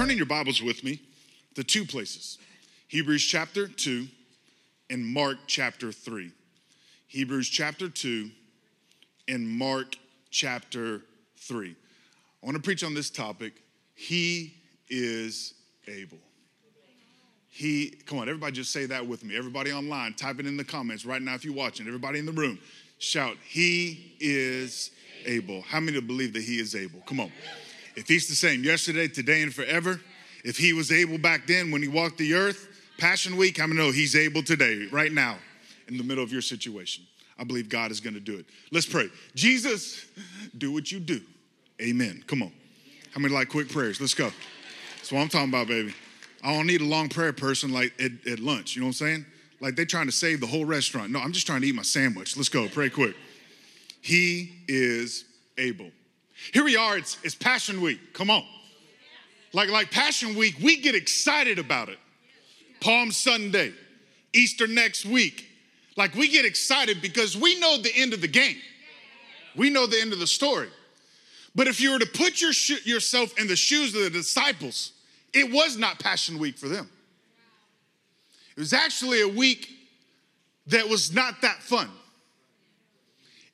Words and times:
turn 0.00 0.10
in 0.10 0.16
your 0.16 0.24
Bibles 0.24 0.62
with 0.62 0.82
me 0.82 0.98
to 1.54 1.62
two 1.62 1.84
places 1.84 2.38
Hebrews 2.88 3.22
chapter 3.22 3.68
2 3.68 4.08
and 4.88 5.04
Mark 5.04 5.36
chapter 5.46 5.92
3. 5.92 6.32
Hebrews 7.06 7.50
chapter 7.50 7.90
2 7.90 8.30
and 9.28 9.46
Mark 9.46 9.96
chapter 10.30 11.02
3. 11.36 11.76
I 12.42 12.46
want 12.46 12.56
to 12.56 12.62
preach 12.62 12.82
on 12.82 12.94
this 12.94 13.10
topic. 13.10 13.52
He 13.94 14.54
is 14.88 15.52
able. 15.86 16.16
He, 17.50 17.90
come 18.06 18.20
on, 18.20 18.28
everybody 18.30 18.52
just 18.52 18.72
say 18.72 18.86
that 18.86 19.06
with 19.06 19.22
me. 19.22 19.36
Everybody 19.36 19.70
online, 19.70 20.14
type 20.14 20.40
it 20.40 20.46
in 20.46 20.56
the 20.56 20.64
comments 20.64 21.04
right 21.04 21.20
now 21.20 21.34
if 21.34 21.44
you're 21.44 21.52
watching. 21.52 21.86
Everybody 21.86 22.20
in 22.20 22.24
the 22.24 22.32
room, 22.32 22.58
shout, 22.96 23.36
He 23.46 24.14
is 24.18 24.92
able. 25.26 25.60
How 25.60 25.78
many 25.78 26.00
believe 26.00 26.32
that 26.32 26.42
He 26.42 26.58
is 26.58 26.74
able? 26.74 27.00
Come 27.00 27.20
on. 27.20 27.30
If 27.96 28.08
He's 28.08 28.28
the 28.28 28.34
same 28.34 28.64
yesterday, 28.64 29.08
today, 29.08 29.42
and 29.42 29.54
forever, 29.54 30.00
if 30.44 30.56
He 30.56 30.72
was 30.72 30.92
able 30.92 31.18
back 31.18 31.46
then 31.46 31.70
when 31.70 31.82
He 31.82 31.88
walked 31.88 32.18
the 32.18 32.34
earth, 32.34 32.68
Passion 32.98 33.36
Week, 33.36 33.60
I'm 33.60 33.68
gonna 33.70 33.80
know 33.80 33.90
He's 33.90 34.16
able 34.16 34.42
today, 34.42 34.86
right 34.92 35.12
now, 35.12 35.38
in 35.88 35.96
the 35.96 36.04
middle 36.04 36.22
of 36.22 36.32
your 36.32 36.42
situation. 36.42 37.04
I 37.38 37.44
believe 37.44 37.68
God 37.68 37.90
is 37.90 38.00
gonna 38.00 38.20
do 38.20 38.36
it. 38.36 38.46
Let's 38.70 38.86
pray. 38.86 39.08
Jesus, 39.34 40.06
do 40.56 40.72
what 40.72 40.92
you 40.92 41.00
do. 41.00 41.20
Amen. 41.80 42.22
Come 42.26 42.42
on. 42.42 42.52
How 43.12 43.20
many 43.20 43.34
like 43.34 43.48
quick 43.48 43.68
prayers? 43.70 44.00
Let's 44.00 44.14
go. 44.14 44.30
That's 44.96 45.10
what 45.10 45.20
I'm 45.20 45.28
talking 45.28 45.48
about, 45.48 45.66
baby. 45.66 45.94
I 46.42 46.52
don't 46.54 46.66
need 46.66 46.80
a 46.80 46.84
long 46.84 47.08
prayer 47.08 47.32
person 47.32 47.72
like 47.72 47.92
at, 48.00 48.12
at 48.30 48.38
lunch. 48.38 48.76
You 48.76 48.82
know 48.82 48.86
what 48.86 49.00
I'm 49.00 49.06
saying? 49.06 49.26
Like 49.60 49.76
they're 49.76 49.84
trying 49.84 50.06
to 50.06 50.12
save 50.12 50.40
the 50.40 50.46
whole 50.46 50.64
restaurant. 50.64 51.10
No, 51.10 51.18
I'm 51.18 51.32
just 51.32 51.46
trying 51.46 51.62
to 51.62 51.66
eat 51.66 51.74
my 51.74 51.82
sandwich. 51.82 52.36
Let's 52.36 52.48
go. 52.48 52.68
Pray 52.68 52.90
quick. 52.90 53.16
He 54.00 54.52
is 54.68 55.24
able. 55.58 55.90
Here 56.52 56.64
we 56.64 56.76
are. 56.76 56.96
It's, 56.98 57.18
it's 57.22 57.34
Passion 57.34 57.80
Week. 57.80 58.12
Come 58.12 58.30
on. 58.30 58.44
Like, 59.52 59.68
like 59.68 59.90
Passion 59.90 60.36
Week, 60.36 60.56
we 60.62 60.80
get 60.80 60.94
excited 60.94 61.58
about 61.58 61.88
it. 61.88 61.98
Palm 62.80 63.12
Sunday, 63.12 63.72
Easter 64.32 64.66
next 64.66 65.04
week. 65.04 65.48
Like 65.96 66.14
we 66.14 66.28
get 66.28 66.44
excited 66.44 67.02
because 67.02 67.36
we 67.36 67.58
know 67.60 67.76
the 67.76 67.94
end 67.94 68.14
of 68.14 68.20
the 68.20 68.28
game. 68.28 68.56
We 69.56 69.70
know 69.70 69.86
the 69.86 70.00
end 70.00 70.12
of 70.12 70.18
the 70.18 70.26
story. 70.26 70.68
But 71.54 71.66
if 71.66 71.80
you 71.80 71.92
were 71.92 71.98
to 71.98 72.06
put 72.06 72.40
your 72.40 72.52
sh- 72.52 72.86
yourself 72.86 73.38
in 73.38 73.48
the 73.48 73.56
shoes 73.56 73.94
of 73.94 74.02
the 74.02 74.10
disciples, 74.10 74.92
it 75.34 75.50
was 75.50 75.76
not 75.76 75.98
Passion 75.98 76.38
Week 76.38 76.56
for 76.56 76.68
them. 76.68 76.88
It 78.56 78.60
was 78.60 78.72
actually 78.72 79.22
a 79.22 79.28
week 79.28 79.68
that 80.68 80.88
was 80.88 81.12
not 81.12 81.42
that 81.42 81.62
fun. 81.62 81.90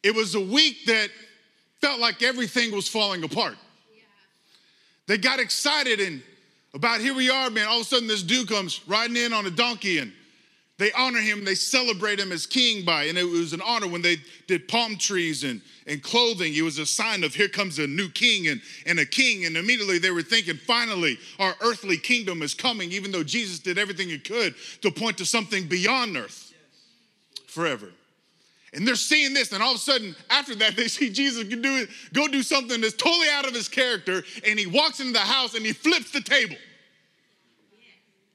It 0.03 0.15
was 0.15 0.35
a 0.35 0.41
week 0.41 0.85
that 0.87 1.09
felt 1.81 2.01
like 2.01 2.23
everything 2.23 2.73
was 2.73 2.89
falling 2.89 3.25
apart. 3.25 3.57
They 5.07 5.19
got 5.19 5.39
excited 5.39 6.01
and 6.01 6.23
about 6.75 7.01
here 7.01 7.15
we 7.15 7.31
are, 7.31 7.49
man. 7.49 7.67
All 7.69 7.77
of 7.77 7.83
a 7.83 7.85
sudden, 7.85 8.07
this 8.07 8.23
dude 8.23 8.49
comes 8.49 8.83
riding 8.87 9.17
in 9.17 9.33
on 9.33 9.47
a 9.47 9.51
donkey 9.51 9.99
and 9.99 10.13
they 10.79 10.93
honor 10.93 11.21
him, 11.21 11.43
they 11.43 11.55
celebrate 11.55 12.21
him 12.21 12.33
as 12.33 12.45
king 12.45 12.85
by, 12.85 13.05
and 13.05 13.17
it 13.17 13.25
was 13.25 13.55
an 13.55 13.63
honor 13.65 13.89
when 13.89 14.03
they 14.03 14.19
did 14.47 14.69
palm 14.69 14.97
trees 14.97 15.43
and, 15.43 15.63
and 15.87 16.03
clothing. 16.03 16.55
It 16.55 16.61
was 16.61 16.77
a 16.77 16.85
sign 16.85 17.25
of 17.25 17.35
here 17.35 17.49
comes 17.49 17.79
a 17.79 17.87
new 17.87 18.11
king 18.11 18.49
and, 18.49 18.61
and 18.85 18.99
a 18.99 19.07
king. 19.07 19.47
And 19.47 19.57
immediately 19.57 19.99
they 19.99 20.11
were 20.11 20.23
thinking, 20.23 20.57
finally, 20.57 21.19
our 21.39 21.55
earthly 21.63 21.97
kingdom 21.97 22.43
is 22.43 22.53
coming, 22.53 22.93
even 22.93 23.11
though 23.11 23.25
Jesus 23.25 23.59
did 23.59 23.79
everything 23.79 24.11
he 24.11 24.19
could 24.19 24.55
to 24.83 24.91
point 24.91 25.17
to 25.17 25.25
something 25.25 25.67
beyond 25.67 26.15
earth 26.15 26.53
forever. 27.47 27.89
And 28.77 28.87
they're 28.87 28.95
seeing 28.95 29.33
this, 29.33 29.53
and 29.53 29.63
all 29.63 29.71
of 29.71 29.77
a 29.77 29.81
sudden, 29.81 30.15
after 30.29 30.55
that, 30.57 30.77
they 30.77 30.87
see 30.87 31.11
Jesus 31.11 31.49
can 31.49 31.63
do 31.63 31.77
it, 31.77 31.89
go 32.13 32.29
do 32.29 32.43
something 32.43 32.81
that's 32.81 32.95
totally 32.95 33.29
out 33.33 33.49
of 33.49 33.55
his 33.55 33.69
character, 33.69 34.23
and 34.47 34.59
he 34.59 34.67
walks 34.67 35.01
into 35.01 35.15
the 35.15 35.19
house 35.19 35.55
and 35.55 35.65
he 35.65 35.73
flips 35.73 36.13
the 36.13 36.21
table. 36.21 36.57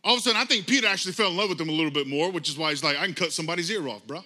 All 0.03 0.15
of 0.15 0.19
a 0.19 0.23
sudden, 0.23 0.41
I 0.41 0.45
think 0.45 0.65
Peter 0.65 0.87
actually 0.87 1.13
fell 1.13 1.29
in 1.29 1.37
love 1.37 1.49
with 1.49 1.61
him 1.61 1.69
a 1.69 1.71
little 1.71 1.91
bit 1.91 2.07
more, 2.07 2.31
which 2.31 2.49
is 2.49 2.57
why 2.57 2.71
he's 2.71 2.83
like, 2.83 2.97
I 2.97 3.05
can 3.05 3.13
cut 3.13 3.31
somebody's 3.31 3.69
ear 3.69 3.87
off, 3.87 4.05
bro. 4.07 4.23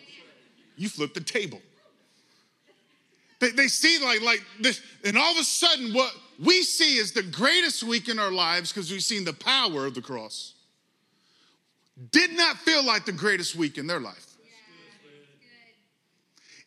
You 0.77 0.87
flipped 0.87 1.15
the 1.15 1.21
table. 1.21 1.59
They, 3.41 3.49
they 3.51 3.67
see 3.67 3.99
like, 4.01 4.21
like 4.21 4.41
this, 4.61 4.81
and 5.03 5.17
all 5.17 5.33
of 5.33 5.37
a 5.37 5.43
sudden, 5.43 5.93
what 5.93 6.13
we 6.41 6.61
see 6.63 6.95
is 6.95 7.11
the 7.11 7.23
greatest 7.23 7.83
week 7.83 8.07
in 8.07 8.19
our 8.19 8.31
lives 8.31 8.71
because 8.71 8.89
we've 8.89 9.03
seen 9.03 9.25
the 9.25 9.33
power 9.33 9.85
of 9.85 9.93
the 9.93 10.01
cross. 10.01 10.53
Did 12.11 12.31
not 12.31 12.55
feel 12.57 12.85
like 12.85 13.03
the 13.03 13.11
greatest 13.11 13.57
week 13.57 13.77
in 13.77 13.85
their 13.85 13.99
life. 13.99 14.24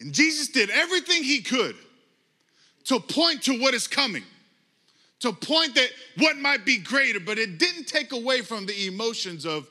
And 0.00 0.12
Jesus 0.12 0.48
did 0.48 0.70
everything 0.70 1.22
he 1.22 1.40
could 1.40 1.76
to 2.84 3.00
point 3.00 3.42
to 3.42 3.60
what 3.60 3.74
is 3.74 3.86
coming, 3.86 4.24
to 5.20 5.32
point 5.32 5.74
that 5.74 5.90
what 6.18 6.36
might 6.38 6.64
be 6.64 6.78
greater, 6.78 7.20
but 7.20 7.38
it 7.38 7.58
didn't 7.58 7.86
take 7.86 8.12
away 8.12 8.40
from 8.40 8.66
the 8.66 8.86
emotions 8.86 9.44
of 9.44 9.68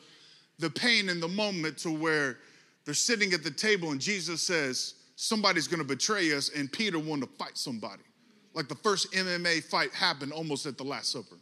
the 0.60 0.70
pain 0.70 1.10
in 1.10 1.20
the 1.20 1.28
moment 1.28 1.78
to 1.80 1.92
where 1.92 2.38
they're 2.86 2.94
sitting 2.94 3.34
at 3.34 3.44
the 3.44 3.52
table 3.52 3.92
and 3.92 4.02
Jesus 4.02 4.42
says, 4.42 4.96
Somebody's 5.20 5.68
gonna 5.68 5.84
betray 5.84 6.32
us, 6.34 6.50
and 6.50 6.72
Peter 6.72 7.00
wanted 7.00 7.26
to 7.26 7.32
fight 7.38 7.58
somebody. 7.58 8.04
Like 8.54 8.68
the 8.68 8.76
first 8.76 9.12
MMA 9.14 9.64
fight 9.64 9.92
happened 9.92 10.32
almost 10.32 10.68
at 10.68 10.78
the 10.78 10.84
Last 10.84 11.12
Supper. 11.12 11.38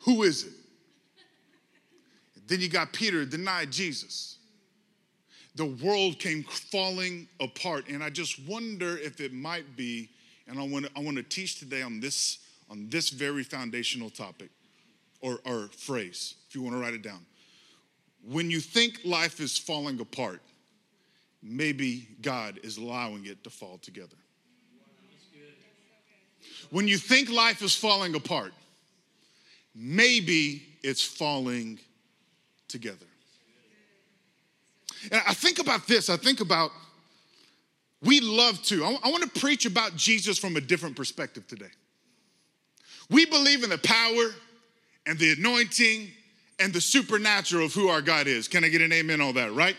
Who 0.00 0.24
is 0.24 0.44
it? 0.44 0.52
Then 2.48 2.60
you 2.60 2.68
got 2.68 2.92
Peter 2.92 3.24
denied 3.24 3.70
Jesus 3.70 4.37
the 5.58 5.66
world 5.66 6.20
came 6.20 6.44
falling 6.44 7.26
apart. 7.40 7.88
And 7.88 8.02
I 8.02 8.10
just 8.10 8.38
wonder 8.46 8.96
if 8.96 9.20
it 9.20 9.32
might 9.32 9.76
be, 9.76 10.08
and 10.46 10.58
I 10.58 10.62
want 10.62 10.86
to, 10.86 10.90
I 10.96 11.00
want 11.00 11.16
to 11.16 11.24
teach 11.24 11.58
today 11.58 11.82
on 11.82 11.98
this, 11.98 12.38
on 12.70 12.88
this 12.88 13.10
very 13.10 13.42
foundational 13.42 14.08
topic 14.08 14.50
or, 15.20 15.40
or 15.44 15.68
phrase, 15.76 16.36
if 16.48 16.54
you 16.54 16.62
want 16.62 16.76
to 16.76 16.80
write 16.80 16.94
it 16.94 17.02
down. 17.02 17.26
When 18.24 18.52
you 18.52 18.60
think 18.60 19.00
life 19.04 19.40
is 19.40 19.58
falling 19.58 19.98
apart, 19.98 20.40
maybe 21.42 22.06
God 22.22 22.60
is 22.62 22.76
allowing 22.76 23.26
it 23.26 23.42
to 23.42 23.50
fall 23.50 23.78
together. 23.78 24.16
When 26.70 26.86
you 26.86 26.98
think 26.98 27.30
life 27.30 27.62
is 27.62 27.74
falling 27.74 28.14
apart, 28.14 28.52
maybe 29.74 30.62
it's 30.84 31.02
falling 31.02 31.80
together. 32.68 33.07
And 35.10 35.22
I 35.26 35.34
think 35.34 35.58
about 35.58 35.86
this. 35.86 36.10
I 36.10 36.16
think 36.16 36.40
about 36.40 36.70
we 38.02 38.20
love 38.20 38.62
to. 38.64 38.84
I, 38.84 38.96
I 39.04 39.10
want 39.10 39.22
to 39.22 39.40
preach 39.40 39.66
about 39.66 39.96
Jesus 39.96 40.38
from 40.38 40.56
a 40.56 40.60
different 40.60 40.96
perspective 40.96 41.46
today. 41.46 41.70
We 43.10 43.26
believe 43.26 43.64
in 43.64 43.70
the 43.70 43.78
power 43.78 44.34
and 45.06 45.18
the 45.18 45.32
anointing 45.32 46.10
and 46.60 46.72
the 46.72 46.80
supernatural 46.80 47.66
of 47.66 47.72
who 47.72 47.88
our 47.88 48.02
God 48.02 48.26
is. 48.26 48.48
Can 48.48 48.64
I 48.64 48.68
get 48.68 48.82
an 48.82 48.92
amen 48.92 49.20
on 49.20 49.34
that, 49.34 49.52
right? 49.52 49.76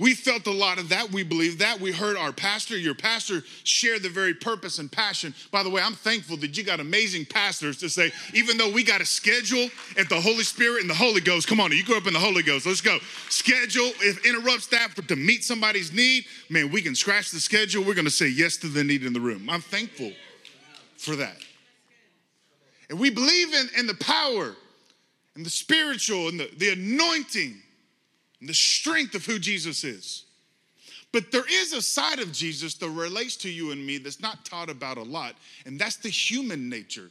We 0.00 0.14
felt 0.14 0.46
a 0.46 0.50
lot 0.50 0.78
of 0.78 0.88
that. 0.88 1.12
We 1.12 1.22
believe 1.22 1.58
that. 1.58 1.78
We 1.78 1.92
heard 1.92 2.16
our 2.16 2.32
pastor, 2.32 2.76
your 2.78 2.94
pastor, 2.94 3.42
share 3.64 3.98
the 3.98 4.08
very 4.08 4.32
purpose 4.32 4.78
and 4.78 4.90
passion. 4.90 5.34
By 5.50 5.62
the 5.62 5.68
way, 5.68 5.82
I'm 5.82 5.92
thankful 5.92 6.38
that 6.38 6.56
you 6.56 6.64
got 6.64 6.80
amazing 6.80 7.26
pastors 7.26 7.76
to 7.78 7.90
say, 7.90 8.10
even 8.32 8.56
though 8.56 8.70
we 8.70 8.82
got 8.82 9.02
a 9.02 9.04
schedule 9.04 9.68
if 9.96 10.08
the 10.08 10.18
Holy 10.18 10.42
Spirit 10.42 10.80
and 10.80 10.88
the 10.88 10.94
Holy 10.94 11.20
Ghost, 11.20 11.46
come 11.46 11.60
on, 11.60 11.70
you 11.70 11.84
grew 11.84 11.98
up 11.98 12.06
in 12.06 12.14
the 12.14 12.18
Holy 12.18 12.42
Ghost, 12.42 12.64
let's 12.64 12.80
go. 12.80 12.98
Schedule, 13.28 13.92
if 14.00 14.24
interrupts 14.24 14.68
that 14.68 14.96
to 15.06 15.16
meet 15.16 15.44
somebody's 15.44 15.92
need, 15.92 16.24
man, 16.48 16.70
we 16.70 16.80
can 16.80 16.94
scratch 16.94 17.30
the 17.30 17.40
schedule. 17.40 17.84
We're 17.84 17.94
going 17.94 18.06
to 18.06 18.10
say 18.10 18.28
yes 18.28 18.56
to 18.58 18.68
the 18.68 18.82
need 18.82 19.04
in 19.04 19.12
the 19.12 19.20
room. 19.20 19.50
I'm 19.50 19.60
thankful 19.60 20.12
for 20.96 21.14
that. 21.16 21.36
And 22.88 22.98
we 22.98 23.10
believe 23.10 23.52
in, 23.52 23.68
in 23.78 23.86
the 23.86 23.94
power 23.94 24.56
and 25.36 25.44
the 25.44 25.50
spiritual 25.50 26.28
and 26.28 26.40
the, 26.40 26.50
the 26.56 26.70
anointing 26.70 27.60
the 28.48 28.54
strength 28.54 29.14
of 29.14 29.24
who 29.24 29.38
Jesus 29.38 29.84
is. 29.84 30.24
But 31.12 31.32
there 31.32 31.44
is 31.50 31.72
a 31.72 31.82
side 31.82 32.20
of 32.20 32.32
Jesus 32.32 32.74
that 32.74 32.88
relates 32.88 33.36
to 33.38 33.50
you 33.50 33.72
and 33.72 33.84
me 33.84 33.98
that's 33.98 34.20
not 34.20 34.44
taught 34.44 34.70
about 34.70 34.96
a 34.96 35.02
lot, 35.02 35.34
and 35.66 35.78
that's 35.78 35.96
the 35.96 36.08
human 36.08 36.68
nature 36.68 37.10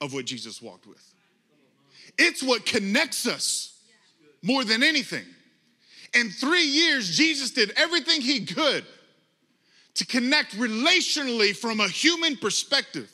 of 0.00 0.12
what 0.12 0.26
Jesus 0.26 0.60
walked 0.60 0.86
with. 0.86 1.02
It's 2.18 2.42
what 2.42 2.66
connects 2.66 3.26
us 3.26 3.80
more 4.42 4.64
than 4.64 4.82
anything. 4.82 5.24
In 6.14 6.28
three 6.28 6.64
years, 6.64 7.16
Jesus 7.16 7.50
did 7.52 7.72
everything 7.76 8.20
he 8.20 8.44
could 8.44 8.84
to 9.94 10.06
connect 10.06 10.52
relationally 10.56 11.56
from 11.56 11.80
a 11.80 11.88
human 11.88 12.36
perspective 12.36 13.10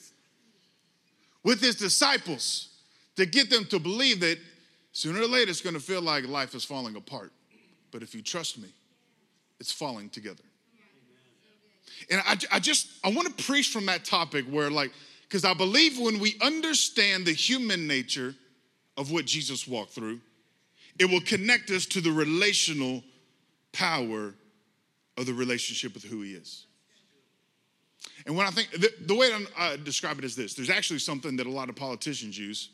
with 1.44 1.60
his 1.60 1.76
disciples 1.76 2.68
to 3.16 3.26
get 3.26 3.50
them 3.50 3.64
to 3.66 3.78
believe 3.78 4.20
that 4.20 4.38
Sooner 4.98 5.20
or 5.20 5.28
later, 5.28 5.48
it's 5.48 5.60
going 5.60 5.76
to 5.76 5.80
feel 5.80 6.02
like 6.02 6.26
life 6.26 6.56
is 6.56 6.64
falling 6.64 6.96
apart. 6.96 7.30
But 7.92 8.02
if 8.02 8.16
you 8.16 8.20
trust 8.20 8.58
me, 8.58 8.66
it's 9.60 9.70
falling 9.70 10.10
together. 10.10 10.42
And 12.10 12.20
I, 12.26 12.36
I 12.50 12.58
just, 12.58 12.88
I 13.04 13.10
want 13.12 13.28
to 13.28 13.44
preach 13.44 13.68
from 13.68 13.86
that 13.86 14.04
topic 14.04 14.44
where, 14.46 14.72
like, 14.72 14.90
because 15.22 15.44
I 15.44 15.54
believe 15.54 16.00
when 16.00 16.18
we 16.18 16.34
understand 16.42 17.26
the 17.26 17.32
human 17.32 17.86
nature 17.86 18.34
of 18.96 19.12
what 19.12 19.24
Jesus 19.24 19.68
walked 19.68 19.92
through, 19.92 20.18
it 20.98 21.04
will 21.04 21.20
connect 21.20 21.70
us 21.70 21.86
to 21.86 22.00
the 22.00 22.10
relational 22.10 23.04
power 23.70 24.34
of 25.16 25.26
the 25.26 25.32
relationship 25.32 25.94
with 25.94 26.02
who 26.02 26.22
he 26.22 26.32
is. 26.32 26.66
And 28.26 28.36
when 28.36 28.48
I 28.48 28.50
think, 28.50 28.72
the, 28.72 28.90
the 29.06 29.14
way 29.14 29.30
I 29.56 29.76
describe 29.76 30.18
it 30.18 30.24
is 30.24 30.34
this 30.34 30.54
there's 30.54 30.70
actually 30.70 30.98
something 30.98 31.36
that 31.36 31.46
a 31.46 31.52
lot 31.52 31.68
of 31.68 31.76
politicians 31.76 32.36
use 32.36 32.70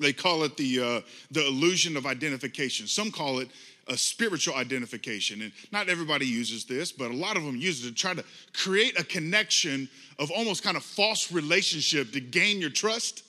they 0.00 0.12
call 0.12 0.42
it 0.44 0.56
the, 0.56 0.80
uh, 0.80 1.00
the 1.30 1.46
illusion 1.46 1.96
of 1.96 2.06
identification. 2.06 2.86
Some 2.86 3.10
call 3.10 3.40
it 3.40 3.48
a 3.88 3.96
spiritual 3.96 4.54
identification. 4.54 5.42
And 5.42 5.52
not 5.72 5.88
everybody 5.88 6.26
uses 6.26 6.64
this, 6.64 6.92
but 6.92 7.10
a 7.10 7.14
lot 7.14 7.36
of 7.36 7.44
them 7.44 7.56
use 7.56 7.84
it 7.84 7.88
to 7.88 7.94
try 7.94 8.14
to 8.14 8.24
create 8.52 8.98
a 8.98 9.04
connection 9.04 9.88
of 10.18 10.30
almost 10.30 10.62
kind 10.62 10.76
of 10.76 10.84
false 10.84 11.32
relationship 11.32 12.12
to 12.12 12.20
gain 12.20 12.60
your 12.60 12.70
trust 12.70 13.24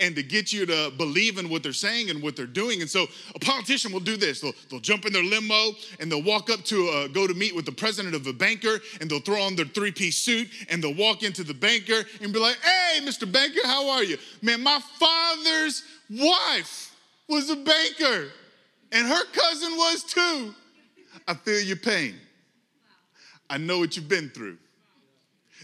and 0.00 0.14
to 0.16 0.22
get 0.22 0.52
you 0.52 0.66
to 0.66 0.90
believe 0.96 1.38
in 1.38 1.48
what 1.48 1.62
they're 1.62 1.72
saying 1.72 2.10
and 2.10 2.22
what 2.22 2.36
they're 2.36 2.46
doing. 2.46 2.80
And 2.80 2.90
so 2.90 3.06
a 3.34 3.38
politician 3.38 3.92
will 3.92 4.00
do 4.00 4.16
this. 4.16 4.40
They'll, 4.40 4.52
they'll 4.70 4.80
jump 4.80 5.06
in 5.06 5.12
their 5.12 5.22
limo 5.22 5.72
and 6.00 6.10
they'll 6.10 6.22
walk 6.22 6.50
up 6.50 6.64
to 6.64 6.88
uh, 6.88 7.08
go 7.08 7.26
to 7.26 7.34
meet 7.34 7.54
with 7.54 7.64
the 7.64 7.72
president 7.72 8.14
of 8.14 8.26
a 8.26 8.32
banker 8.32 8.80
and 9.00 9.10
they'll 9.10 9.20
throw 9.20 9.42
on 9.42 9.56
their 9.56 9.66
three 9.66 9.92
piece 9.92 10.16
suit 10.16 10.48
and 10.70 10.82
they'll 10.82 10.94
walk 10.94 11.22
into 11.22 11.44
the 11.44 11.54
banker 11.54 12.04
and 12.22 12.32
be 12.32 12.38
like, 12.38 12.56
hey, 12.62 13.00
Mr. 13.02 13.30
Banker, 13.30 13.60
how 13.64 13.88
are 13.90 14.04
you? 14.04 14.18
Man, 14.42 14.62
my 14.62 14.80
father's 14.98 15.82
wife 16.10 16.94
was 17.28 17.50
a 17.50 17.56
banker 17.56 18.28
and 18.92 19.06
her 19.06 19.24
cousin 19.32 19.72
was 19.72 20.04
too. 20.04 20.54
I 21.26 21.34
feel 21.34 21.60
your 21.60 21.76
pain. 21.76 22.14
I 23.50 23.58
know 23.58 23.78
what 23.78 23.96
you've 23.96 24.08
been 24.08 24.30
through. 24.30 24.58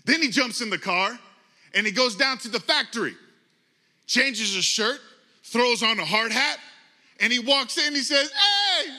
Then 0.04 0.20
he 0.20 0.28
jumps 0.28 0.60
in 0.60 0.70
the 0.70 0.78
car 0.78 1.18
and 1.74 1.86
he 1.86 1.92
goes 1.92 2.16
down 2.16 2.38
to 2.38 2.48
the 2.48 2.60
factory 2.60 3.14
changes 4.06 4.54
his 4.54 4.64
shirt, 4.64 5.00
throws 5.42 5.82
on 5.82 5.98
a 5.98 6.04
hard 6.04 6.32
hat, 6.32 6.58
and 7.20 7.32
he 7.32 7.38
walks 7.38 7.78
in. 7.78 7.94
He 7.94 8.02
says, 8.02 8.30
Hey, 8.30 8.90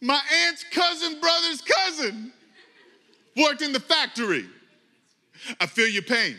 my 0.00 0.20
aunt's 0.46 0.64
cousin, 0.70 1.20
brother's 1.20 1.62
cousin 1.62 2.32
worked 3.36 3.62
in 3.62 3.72
the 3.72 3.80
factory. 3.80 4.44
I 5.60 5.66
feel 5.66 5.88
your 5.88 6.02
pain. 6.02 6.36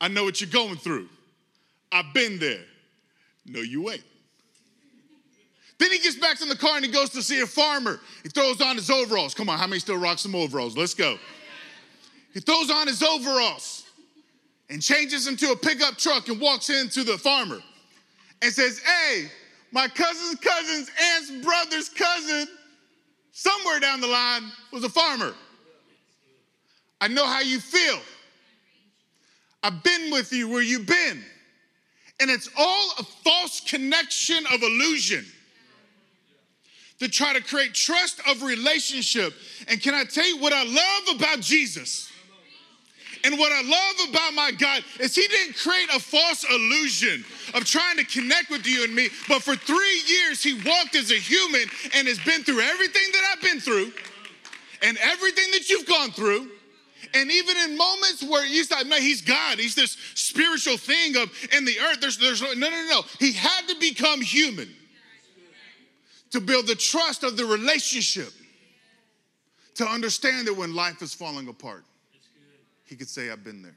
I 0.00 0.08
know 0.08 0.24
what 0.24 0.40
you're 0.40 0.50
going 0.50 0.76
through. 0.76 1.08
I've 1.90 2.12
been 2.12 2.38
there. 2.38 2.64
No, 3.46 3.60
you 3.60 3.90
ain't. 3.90 4.04
Then 5.78 5.90
he 5.90 5.98
gets 5.98 6.16
back 6.16 6.40
in 6.40 6.48
the 6.48 6.56
car 6.56 6.76
and 6.76 6.84
he 6.84 6.90
goes 6.90 7.10
to 7.10 7.22
see 7.22 7.40
a 7.40 7.46
farmer. 7.46 8.00
He 8.22 8.28
throws 8.28 8.60
on 8.60 8.76
his 8.76 8.90
overalls. 8.90 9.34
Come 9.34 9.48
on, 9.48 9.58
how 9.58 9.66
many 9.66 9.78
still 9.78 9.98
rock 9.98 10.18
some 10.18 10.34
overalls? 10.34 10.76
Let's 10.76 10.94
go. 10.94 11.18
He 12.32 12.40
throws 12.40 12.70
on 12.70 12.86
his 12.86 13.02
overalls 13.02 13.85
and 14.70 14.82
changes 14.82 15.26
into 15.28 15.52
a 15.52 15.56
pickup 15.56 15.96
truck 15.96 16.28
and 16.28 16.40
walks 16.40 16.70
into 16.70 17.04
the 17.04 17.16
farmer 17.18 17.60
and 18.42 18.52
says, 18.52 18.80
Hey, 18.80 19.30
my 19.72 19.88
cousin's 19.88 20.40
cousin's 20.40 20.90
aunt's 21.12 21.44
brother's 21.44 21.88
cousin, 21.88 22.48
somewhere 23.32 23.80
down 23.80 24.00
the 24.00 24.06
line, 24.06 24.42
was 24.72 24.84
a 24.84 24.88
farmer. 24.88 25.34
I 27.00 27.08
know 27.08 27.26
how 27.26 27.40
you 27.40 27.60
feel. 27.60 28.00
I've 29.62 29.82
been 29.82 30.10
with 30.10 30.32
you 30.32 30.48
where 30.48 30.62
you've 30.62 30.86
been. 30.86 31.22
And 32.20 32.30
it's 32.30 32.48
all 32.56 32.92
a 32.98 33.02
false 33.02 33.60
connection 33.60 34.46
of 34.52 34.62
illusion 34.62 35.26
to 36.98 37.08
try 37.08 37.34
to 37.34 37.42
create 37.42 37.74
trust 37.74 38.20
of 38.28 38.42
relationship. 38.42 39.34
And 39.68 39.82
can 39.82 39.94
I 39.94 40.04
tell 40.04 40.26
you 40.26 40.38
what 40.38 40.52
I 40.52 40.62
love 40.64 41.16
about 41.16 41.40
Jesus? 41.40 42.10
And 43.24 43.38
what 43.38 43.52
I 43.52 43.62
love 43.62 44.08
about 44.10 44.34
my 44.34 44.52
God 44.52 44.84
is 45.00 45.14
He 45.14 45.26
didn't 45.26 45.56
create 45.56 45.88
a 45.94 46.00
false 46.00 46.44
illusion 46.44 47.24
of 47.54 47.64
trying 47.64 47.96
to 47.96 48.04
connect 48.04 48.50
with 48.50 48.66
you 48.66 48.84
and 48.84 48.94
me, 48.94 49.08
but 49.28 49.42
for 49.42 49.56
three 49.56 50.02
years 50.06 50.42
He 50.42 50.54
walked 50.54 50.94
as 50.94 51.10
a 51.10 51.18
human 51.18 51.62
and 51.94 52.08
has 52.08 52.18
been 52.20 52.42
through 52.44 52.60
everything 52.60 53.02
that 53.12 53.22
I've 53.32 53.42
been 53.42 53.60
through 53.60 53.92
and 54.82 54.98
everything 54.98 55.50
that 55.52 55.68
you've 55.68 55.86
gone 55.86 56.10
through. 56.10 56.50
And 57.14 57.30
even 57.30 57.56
in 57.56 57.76
moments 57.76 58.22
where 58.22 58.44
you 58.44 58.64
thought, 58.64 58.86
no, 58.86 58.96
he's 58.96 59.22
God, 59.22 59.58
he's 59.58 59.74
this 59.74 59.96
spiritual 60.14 60.76
thing 60.76 61.16
of 61.16 61.30
in 61.56 61.64
the 61.64 61.78
earth. 61.78 62.00
There's, 62.00 62.18
there's 62.18 62.42
no, 62.42 62.52
no, 62.52 62.68
no, 62.68 62.86
no. 62.90 63.02
He 63.18 63.32
had 63.32 63.68
to 63.68 63.76
become 63.78 64.20
human 64.20 64.68
to 66.32 66.40
build 66.40 66.66
the 66.66 66.74
trust 66.74 67.22
of 67.22 67.36
the 67.36 67.44
relationship, 67.46 68.32
to 69.76 69.86
understand 69.86 70.46
that 70.48 70.54
when 70.54 70.74
life 70.74 71.00
is 71.00 71.14
falling 71.14 71.48
apart 71.48 71.84
he 72.86 72.96
could 72.96 73.08
say, 73.08 73.30
I've 73.30 73.44
been 73.44 73.62
there. 73.62 73.76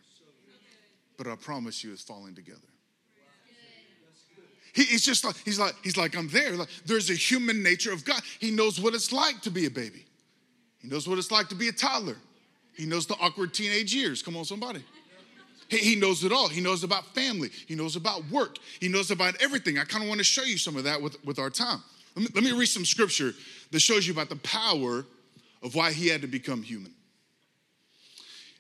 But 1.18 1.28
I 1.28 1.36
promise 1.36 1.84
you, 1.84 1.92
it's 1.92 2.02
falling 2.02 2.34
together. 2.36 2.60
He, 4.74 4.84
he's 4.84 5.04
just 5.04 5.26
like, 5.26 5.36
he's 5.44 5.60
like, 5.60 5.74
he's 5.84 5.98
like, 5.98 6.16
I'm 6.16 6.30
there. 6.30 6.56
Like, 6.56 6.70
there's 6.86 7.10
a 7.10 7.16
human 7.16 7.62
nature 7.62 7.92
of 7.92 8.06
God. 8.06 8.22
He 8.40 8.52
knows 8.52 8.80
what 8.80 8.94
it's 8.94 9.12
like 9.12 9.42
to 9.42 9.50
be 9.50 9.66
a 9.66 9.72
baby. 9.72 10.06
He 10.78 10.88
knows 10.88 11.08
what 11.08 11.18
it's 11.18 11.32
like 11.32 11.50
to 11.50 11.56
be 11.56 11.68
a 11.68 11.72
toddler. 11.72 12.16
He 12.76 12.86
knows 12.86 13.06
the 13.06 13.16
awkward 13.16 13.54
teenage 13.54 13.94
years. 13.94 14.22
Come 14.22 14.38
on, 14.38 14.46
somebody. 14.46 14.84
He, 15.68 15.78
he 15.78 15.96
knows 15.96 16.24
it 16.24 16.32
all. 16.32 16.48
He 16.48 16.62
knows 16.62 16.84
about 16.84 17.06
family. 17.14 17.50
He 17.68 17.76
knows 17.76 17.96
about 17.96 18.24
work. 18.32 18.58
He 18.80 18.88
knows 18.88 19.12
about 19.12 19.36
everything. 19.42 19.78
I 19.78 19.84
kind 19.84 20.04
of 20.04 20.08
want 20.08 20.20
to 20.20 20.24
show 20.24 20.44
you 20.44 20.58
some 20.58 20.78
of 20.78 20.86
that 20.86 21.02
with, 21.02 21.24
with 21.26 21.40
our 21.40 21.50
time. 21.50 21.84
Let 22.16 22.24
me, 22.24 22.28
let 22.34 22.44
me 22.44 22.58
read 22.58 22.68
some 22.68 22.86
scripture 22.86 23.34
that 23.72 23.80
shows 23.80 24.08
you 24.08 24.14
about 24.14 24.30
the 24.30 24.38
power 24.38 25.06
of 25.62 25.76
why 25.76 25.92
he 25.92 26.08
had 26.08 26.22
to 26.22 26.28
become 26.28 26.64
human. 26.64 26.94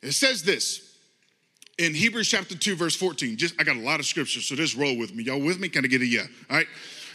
It 0.01 0.13
says 0.13 0.43
this 0.43 0.97
in 1.77 1.93
Hebrews 1.93 2.29
chapter 2.29 2.55
2, 2.55 2.75
verse 2.75 2.95
14. 2.95 3.37
Just 3.37 3.55
I 3.59 3.63
got 3.63 3.77
a 3.77 3.81
lot 3.81 3.99
of 3.99 4.05
scripture, 4.05 4.41
so 4.41 4.55
just 4.55 4.75
roll 4.75 4.97
with 4.97 5.13
me. 5.15 5.23
Y'all 5.23 5.39
with 5.39 5.59
me? 5.59 5.69
Can 5.69 5.85
I 5.85 5.87
get 5.87 6.01
a 6.01 6.05
yeah? 6.05 6.25
All 6.49 6.57
right. 6.57 6.67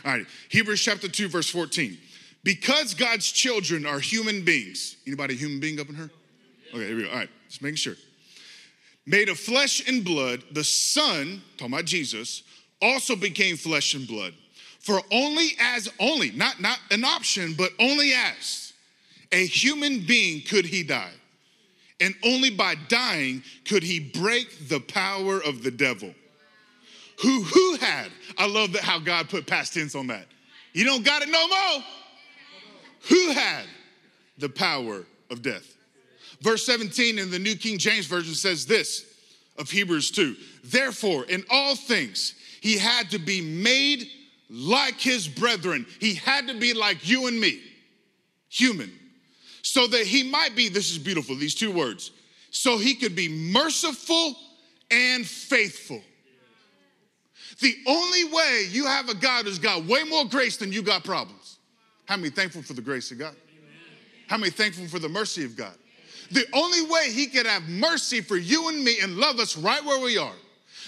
All 0.05 0.13
right. 0.13 0.27
Hebrews 0.51 0.83
chapter 0.83 1.09
2, 1.09 1.29
verse 1.29 1.49
14. 1.49 1.97
Because 2.43 2.93
God's 2.93 3.31
children 3.31 3.87
are 3.87 4.01
human 4.01 4.45
beings. 4.45 4.97
Anybody 5.07 5.35
human 5.35 5.61
being 5.61 5.81
up 5.81 5.89
in 5.89 5.95
here? 5.95 6.11
Okay, 6.75 6.87
here 6.87 6.97
we 6.97 7.03
go. 7.05 7.11
All 7.11 7.17
right, 7.17 7.31
just 7.49 7.63
making 7.63 7.77
sure. 7.77 7.95
Made 9.07 9.29
of 9.29 9.39
flesh 9.39 9.87
and 9.89 10.05
blood, 10.05 10.43
the 10.53 10.65
Son, 10.65 11.43
talking 11.57 11.73
about 11.73 11.87
Jesus, 11.87 12.43
also 12.83 13.17
became 13.17 13.57
flesh 13.57 13.95
and 13.95 14.07
blood. 14.07 14.35
For 14.81 15.01
only 15.11 15.51
as, 15.59 15.91
only, 15.99 16.33
not, 16.33 16.61
not 16.61 16.79
an 16.91 17.05
option, 17.05 17.55
but 17.57 17.71
only 17.79 18.13
as 18.13 18.75
a 19.33 19.47
human 19.47 20.05
being 20.05 20.43
could 20.43 20.67
he 20.67 20.83
die 20.83 21.13
and 22.01 22.15
only 22.25 22.51
by 22.51 22.75
dying 22.89 23.43
could 23.65 23.83
he 23.83 24.01
break 24.01 24.69
the 24.69 24.81
power 24.81 25.41
of 25.43 25.63
the 25.63 25.71
devil. 25.71 26.13
Who 27.23 27.43
who 27.43 27.77
had? 27.77 28.11
I 28.37 28.47
love 28.47 28.73
that 28.73 28.83
how 28.83 28.99
God 28.99 29.29
put 29.29 29.47
past 29.47 29.75
tense 29.75 29.95
on 29.95 30.09
that. 30.09 30.27
You 30.73 30.85
don't 30.85 31.05
got 31.05 31.23
it 31.23 31.29
no 31.29 31.47
more. 31.47 31.85
Who 33.09 33.31
had 33.31 33.65
the 34.39 34.49
power 34.49 35.05
of 35.31 35.43
death? 35.43 35.77
Verse 36.41 36.67
17 36.67 37.19
in 37.19 37.31
the 37.31 37.39
New 37.39 37.55
King 37.55 37.79
James 37.79 38.07
Version 38.07 38.35
says 38.35 38.67
this 38.67 39.07
of 39.57 39.71
Hebrews 39.71 40.11
2. 40.11 40.35
Therefore, 40.65 41.25
in 41.27 41.45
all 41.49 41.77
things, 41.77 42.35
he 42.61 42.77
had 42.77 43.11
to 43.11 43.19
be 43.19 43.41
made 43.41 44.09
like 44.51 45.01
his 45.01 45.29
brethren. 45.29 45.87
He 46.01 46.15
had 46.15 46.49
to 46.49 46.59
be 46.59 46.75
like 46.75 47.09
you 47.09 47.29
and 47.29 47.39
me, 47.39 47.61
human 48.49 48.91
so 49.65 49.87
that 49.87 50.07
he 50.07 50.23
might 50.23 50.55
be, 50.55 50.69
this 50.69 50.91
is 50.91 50.99
beautiful, 50.99 51.35
these 51.35 51.55
two 51.55 51.73
words, 51.73 52.11
so 52.51 52.77
he 52.77 52.95
could 52.95 53.17
be 53.17 53.29
merciful 53.51 54.37
and 54.91 55.27
faithful. 55.27 56.03
The 57.61 57.75
only 57.87 58.25
way 58.25 58.67
you 58.71 58.85
have 58.85 59.09
a 59.09 59.15
God 59.15 59.47
who's 59.47 59.59
got 59.59 59.87
way 59.87 60.05
more 60.05 60.27
grace 60.27 60.59
than 60.59 60.71
you 60.71 60.83
got 60.83 61.03
problems. 61.03 61.59
How 62.05 62.17
many 62.17 62.29
thankful 62.29 62.61
for 62.61 62.75
the 62.75 62.83
grace 62.83 63.11
of 63.11 63.19
God? 63.19 63.35
How 64.27 64.37
many 64.37 64.51
thankful 64.51 64.87
for 64.87 64.99
the 64.99 65.09
mercy 65.09 65.47
of 65.47 65.57
God? 65.57 65.75
The 66.31 66.45
only 66.53 66.83
way 66.83 67.11
he 67.11 67.27
could 67.27 67.47
have 67.47 67.63
mercy 67.63 68.21
for 68.21 68.37
you 68.37 68.69
and 68.69 68.85
me 68.85 68.99
and 69.03 69.17
love 69.17 69.39
us 69.39 69.57
right 69.57 69.83
where 69.83 70.01
we 70.01 70.19
are. 70.19 70.37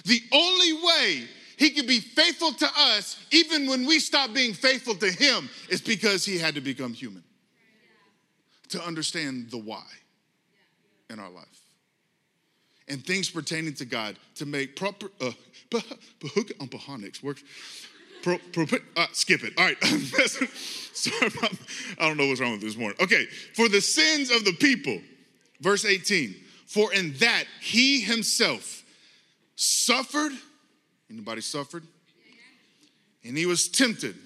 The 0.04 0.20
only 0.32 0.74
way 0.74 1.28
he 1.56 1.70
could 1.70 1.86
be 1.86 2.00
faithful 2.00 2.52
to 2.52 2.68
us 2.76 3.24
even 3.30 3.66
when 3.66 3.86
we 3.86 4.00
stop 4.00 4.34
being 4.34 4.52
faithful 4.52 4.96
to 4.96 5.10
him 5.10 5.48
is 5.70 5.80
because 5.80 6.26
he 6.26 6.36
had 6.36 6.54
to 6.56 6.60
become 6.60 6.92
human 6.92 7.22
to 8.70 8.82
understand 8.82 9.50
the 9.50 9.58
why 9.58 9.84
in 11.10 11.18
our 11.18 11.30
life 11.30 11.66
and 12.88 13.04
things 13.04 13.30
pertaining 13.30 13.74
to 13.74 13.84
God 13.84 14.16
to 14.36 14.46
make 14.46 14.76
proper 14.76 15.08
uh 15.20 15.32
pahonics 15.70 17.22
works. 17.22 17.42
Pro, 18.22 18.38
pro, 18.52 18.66
uh, 18.96 19.06
skip 19.12 19.44
it. 19.44 19.52
All 19.56 19.64
right. 19.64 19.84
Sorry, 20.94 21.30
I 21.98 22.08
don't 22.08 22.16
know 22.16 22.26
what's 22.26 22.40
wrong 22.40 22.52
with 22.52 22.60
this 22.60 22.76
morning. 22.76 22.96
Okay. 23.00 23.26
For 23.54 23.68
the 23.68 23.80
sins 23.80 24.30
of 24.30 24.44
the 24.44 24.52
people, 24.52 24.98
verse 25.60 25.84
18. 25.84 26.34
For 26.66 26.92
in 26.92 27.12
that 27.14 27.44
he 27.60 28.00
himself 28.00 28.82
suffered. 29.54 30.32
Anybody 31.08 31.40
suffered? 31.40 31.84
And 33.24 33.36
he 33.36 33.46
was 33.46 33.68
tempted. 33.68 34.16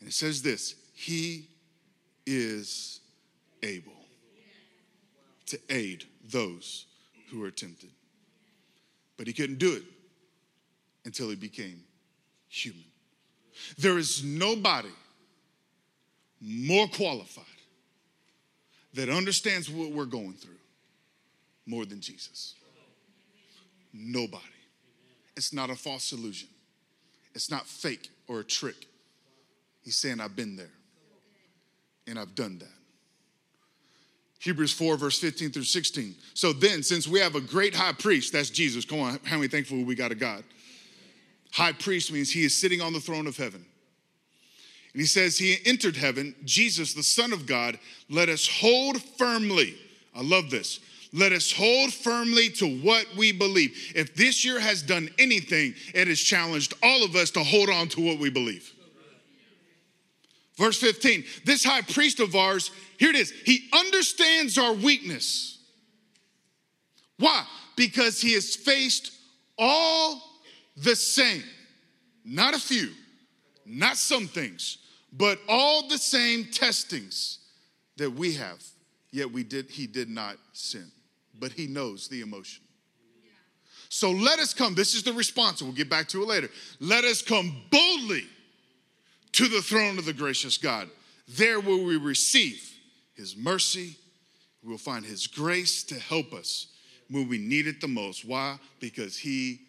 And 0.00 0.08
it 0.08 0.12
says 0.12 0.40
this 0.40 0.74
He 0.94 1.48
is 2.26 3.00
able 3.62 3.92
to 5.46 5.58
aid 5.70 6.04
those 6.30 6.86
who 7.30 7.44
are 7.44 7.50
tempted. 7.50 7.90
But 9.16 9.26
he 9.26 9.32
couldn't 9.32 9.58
do 9.58 9.74
it 9.74 9.82
until 11.04 11.30
he 11.30 11.36
became 11.36 11.80
human. 12.48 12.84
There 13.78 13.96
is 13.96 14.22
nobody 14.22 14.90
more 16.40 16.88
qualified 16.88 17.44
that 18.94 19.08
understands 19.08 19.70
what 19.70 19.92
we're 19.92 20.04
going 20.04 20.34
through 20.34 20.58
more 21.66 21.86
than 21.86 22.00
Jesus. 22.00 22.54
Nobody. 23.92 24.42
It's 25.36 25.52
not 25.52 25.70
a 25.70 25.76
false 25.76 26.12
illusion. 26.12 26.48
It's 27.34 27.50
not 27.50 27.66
fake 27.66 28.10
or 28.28 28.40
a 28.40 28.44
trick. 28.44 28.86
He's 29.82 29.96
saying, 29.96 30.20
I've 30.20 30.36
been 30.36 30.56
there 30.56 30.72
and 32.06 32.18
I've 32.18 32.34
done 32.34 32.58
that. 32.58 32.68
Hebrews 34.38 34.72
4, 34.72 34.96
verse 34.96 35.18
15 35.18 35.50
through 35.50 35.64
16. 35.64 36.14
So 36.34 36.52
then, 36.52 36.82
since 36.82 37.08
we 37.08 37.18
have 37.20 37.34
a 37.34 37.40
great 37.40 37.74
high 37.74 37.92
priest, 37.92 38.32
that's 38.32 38.50
Jesus. 38.50 38.84
Come 38.84 39.00
on, 39.00 39.18
how 39.24 39.36
many 39.36 39.48
thankful 39.48 39.82
we 39.82 39.94
got 39.94 40.12
a 40.12 40.14
God? 40.14 40.44
High 41.52 41.72
priest 41.72 42.12
means 42.12 42.30
he 42.30 42.44
is 42.44 42.56
sitting 42.56 42.80
on 42.80 42.92
the 42.92 43.00
throne 43.00 43.26
of 43.26 43.36
heaven. 43.36 43.64
And 44.92 45.00
he 45.00 45.06
says 45.06 45.36
he 45.36 45.56
entered 45.64 45.96
heaven, 45.96 46.34
Jesus, 46.44 46.94
the 46.94 47.02
Son 47.02 47.32
of 47.32 47.46
God, 47.46 47.78
let 48.08 48.28
us 48.28 48.46
hold 48.46 49.02
firmly. 49.02 49.74
I 50.14 50.22
love 50.22 50.50
this. 50.50 50.80
Let 51.12 51.32
us 51.32 51.52
hold 51.52 51.92
firmly 51.92 52.50
to 52.50 52.80
what 52.80 53.06
we 53.16 53.32
believe. 53.32 53.92
If 53.94 54.14
this 54.14 54.44
year 54.44 54.60
has 54.60 54.82
done 54.82 55.08
anything, 55.18 55.74
it 55.94 56.08
has 56.08 56.20
challenged 56.20 56.74
all 56.82 57.04
of 57.04 57.16
us 57.16 57.30
to 57.32 57.42
hold 57.42 57.68
on 57.68 57.88
to 57.88 58.00
what 58.00 58.18
we 58.18 58.30
believe. 58.30 58.72
Verse 60.56 60.78
15, 60.78 61.24
this 61.44 61.64
high 61.64 61.82
priest 61.82 62.18
of 62.18 62.34
ours, 62.34 62.70
here 62.98 63.10
it 63.10 63.16
is, 63.16 63.30
he 63.44 63.68
understands 63.72 64.56
our 64.56 64.72
weakness. 64.72 65.58
Why? 67.18 67.44
Because 67.76 68.20
he 68.20 68.32
has 68.32 68.56
faced 68.56 69.12
all 69.58 70.22
the 70.76 70.96
same, 70.96 71.44
not 72.24 72.54
a 72.54 72.58
few, 72.58 72.90
not 73.66 73.96
some 73.96 74.28
things, 74.28 74.78
but 75.12 75.38
all 75.48 75.88
the 75.88 75.98
same 75.98 76.46
testings 76.46 77.38
that 77.96 78.10
we 78.10 78.34
have. 78.34 78.62
Yet 79.10 79.30
we 79.30 79.44
did, 79.44 79.70
he 79.70 79.86
did 79.86 80.08
not 80.08 80.36
sin, 80.52 80.90
but 81.38 81.52
he 81.52 81.66
knows 81.66 82.08
the 82.08 82.22
emotion. 82.22 82.62
So 83.88 84.10
let 84.10 84.38
us 84.38 84.52
come. 84.52 84.74
This 84.74 84.94
is 84.94 85.02
the 85.02 85.12
response. 85.12 85.62
We'll 85.62 85.72
get 85.72 85.88
back 85.88 86.08
to 86.08 86.22
it 86.22 86.28
later. 86.28 86.50
Let 86.80 87.04
us 87.04 87.22
come 87.22 87.62
boldly 87.70 88.26
to 89.36 89.48
the 89.48 89.60
throne 89.60 89.98
of 89.98 90.06
the 90.06 90.14
gracious 90.14 90.56
God. 90.56 90.88
There 91.28 91.60
will 91.60 91.84
we 91.84 91.98
receive 91.98 92.72
his 93.14 93.36
mercy. 93.36 93.96
We'll 94.64 94.78
find 94.78 95.04
his 95.04 95.26
grace 95.26 95.84
to 95.84 95.94
help 95.98 96.32
us 96.32 96.68
when 97.10 97.28
we 97.28 97.36
need 97.36 97.66
it 97.66 97.82
the 97.82 97.88
most. 97.88 98.24
Why? 98.24 98.58
Because 98.80 99.18
he 99.18 99.60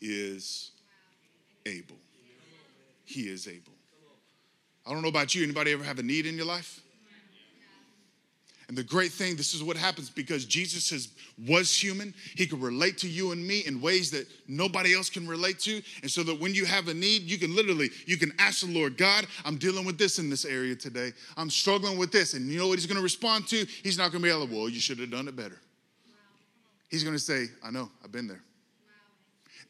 is 0.00 0.72
able. 1.64 1.96
He 3.04 3.28
is 3.28 3.46
able. 3.46 3.72
I 4.84 4.92
don't 4.92 5.02
know 5.02 5.08
about 5.08 5.32
you. 5.32 5.44
Anybody 5.44 5.70
ever 5.70 5.84
have 5.84 6.00
a 6.00 6.02
need 6.02 6.26
in 6.26 6.34
your 6.34 6.46
life? 6.46 6.80
And 8.68 8.78
the 8.78 8.82
great 8.82 9.12
thing, 9.12 9.36
this 9.36 9.52
is 9.52 9.62
what 9.62 9.76
happens 9.76 10.08
because 10.08 10.46
Jesus 10.46 11.08
was 11.46 11.74
human. 11.74 12.14
He 12.34 12.46
could 12.46 12.62
relate 12.62 12.96
to 12.98 13.08
you 13.08 13.32
and 13.32 13.46
me 13.46 13.60
in 13.66 13.80
ways 13.80 14.10
that 14.12 14.26
nobody 14.48 14.94
else 14.94 15.10
can 15.10 15.26
relate 15.26 15.58
to. 15.60 15.82
And 16.02 16.10
so 16.10 16.22
that 16.22 16.40
when 16.40 16.54
you 16.54 16.64
have 16.64 16.88
a 16.88 16.94
need, 16.94 17.22
you 17.22 17.38
can 17.38 17.54
literally, 17.54 17.90
you 18.06 18.16
can 18.16 18.32
ask 18.38 18.66
the 18.66 18.72
Lord, 18.72 18.96
God, 18.96 19.26
I'm 19.44 19.58
dealing 19.58 19.84
with 19.84 19.98
this 19.98 20.18
in 20.18 20.30
this 20.30 20.46
area 20.46 20.74
today. 20.74 21.12
I'm 21.36 21.50
struggling 21.50 21.98
with 21.98 22.10
this. 22.10 22.32
And 22.32 22.48
you 22.48 22.58
know 22.58 22.68
what 22.68 22.78
he's 22.78 22.86
going 22.86 22.96
to 22.96 23.02
respond 23.02 23.46
to? 23.48 23.66
He's 23.82 23.98
not 23.98 24.12
going 24.12 24.22
to 24.22 24.28
be 24.28 24.32
like, 24.32 24.50
well, 24.50 24.68
you 24.68 24.80
should 24.80 24.98
have 24.98 25.10
done 25.10 25.28
it 25.28 25.36
better. 25.36 25.60
He's 26.88 27.04
going 27.04 27.16
to 27.16 27.22
say, 27.22 27.46
I 27.62 27.70
know, 27.70 27.90
I've 28.02 28.12
been 28.12 28.28
there. 28.28 28.42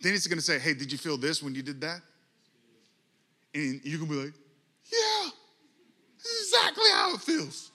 Then 0.01 0.13
he's 0.13 0.27
going 0.27 0.39
to 0.39 0.45
say, 0.45 0.59
hey, 0.59 0.75
did 0.75 0.93
you 0.93 0.99
feel 0.99 1.17
this 1.17 1.43
when 1.43 1.55
you 1.55 1.63
did 1.63 1.81
that? 1.81 2.01
And 3.55 3.81
you 3.83 3.99
can 3.99 4.07
be 4.07 4.15
like, 4.15 4.35
yeah, 4.93 5.31
exactly 6.43 6.91
how 6.93 7.15
it 7.15 7.21
feels. 7.21 7.71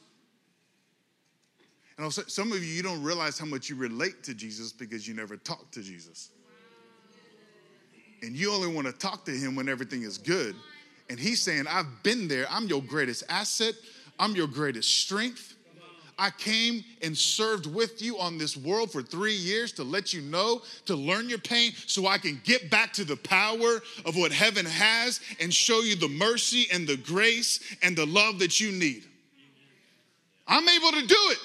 And 1.99 2.05
also, 2.05 2.21
some 2.27 2.53
of 2.53 2.63
you, 2.63 2.73
you 2.73 2.81
don't 2.81 3.03
realize 3.03 3.37
how 3.37 3.45
much 3.45 3.67
you 3.67 3.75
relate 3.75 4.23
to 4.23 4.33
Jesus 4.33 4.71
because 4.71 5.05
you 5.05 5.13
never 5.13 5.35
talk 5.35 5.69
to 5.71 5.81
Jesus. 5.81 6.29
And 8.21 8.33
you 8.37 8.53
only 8.53 8.73
want 8.73 8.87
to 8.87 8.93
talk 8.93 9.25
to 9.25 9.31
him 9.31 9.53
when 9.53 9.67
everything 9.67 10.03
is 10.03 10.17
good. 10.17 10.55
And 11.09 11.19
he's 11.19 11.41
saying, 11.41 11.65
I've 11.67 12.01
been 12.01 12.29
there. 12.29 12.45
I'm 12.49 12.67
your 12.67 12.81
greatest 12.81 13.25
asset. 13.27 13.73
I'm 14.17 14.33
your 14.33 14.47
greatest 14.47 14.97
strength. 15.01 15.57
I 16.17 16.29
came 16.29 16.85
and 17.01 17.17
served 17.17 17.65
with 17.65 18.01
you 18.01 18.17
on 18.17 18.37
this 18.37 18.55
world 18.55 18.93
for 18.93 19.01
three 19.01 19.35
years 19.35 19.73
to 19.73 19.83
let 19.83 20.13
you 20.13 20.21
know, 20.21 20.61
to 20.85 20.95
learn 20.95 21.27
your 21.27 21.39
pain, 21.39 21.73
so 21.85 22.07
I 22.07 22.17
can 22.17 22.39
get 22.45 22.71
back 22.71 22.93
to 22.93 23.03
the 23.03 23.17
power 23.17 23.81
of 24.05 24.15
what 24.15 24.31
heaven 24.31 24.65
has 24.65 25.19
and 25.41 25.53
show 25.53 25.81
you 25.81 25.97
the 25.97 26.07
mercy 26.07 26.67
and 26.71 26.87
the 26.87 26.95
grace 26.95 27.59
and 27.83 27.93
the 27.93 28.05
love 28.05 28.39
that 28.39 28.61
you 28.61 28.71
need. 28.71 29.03
I'm 30.47 30.65
able 30.69 30.91
to 30.91 31.05
do 31.05 31.17
it. 31.31 31.39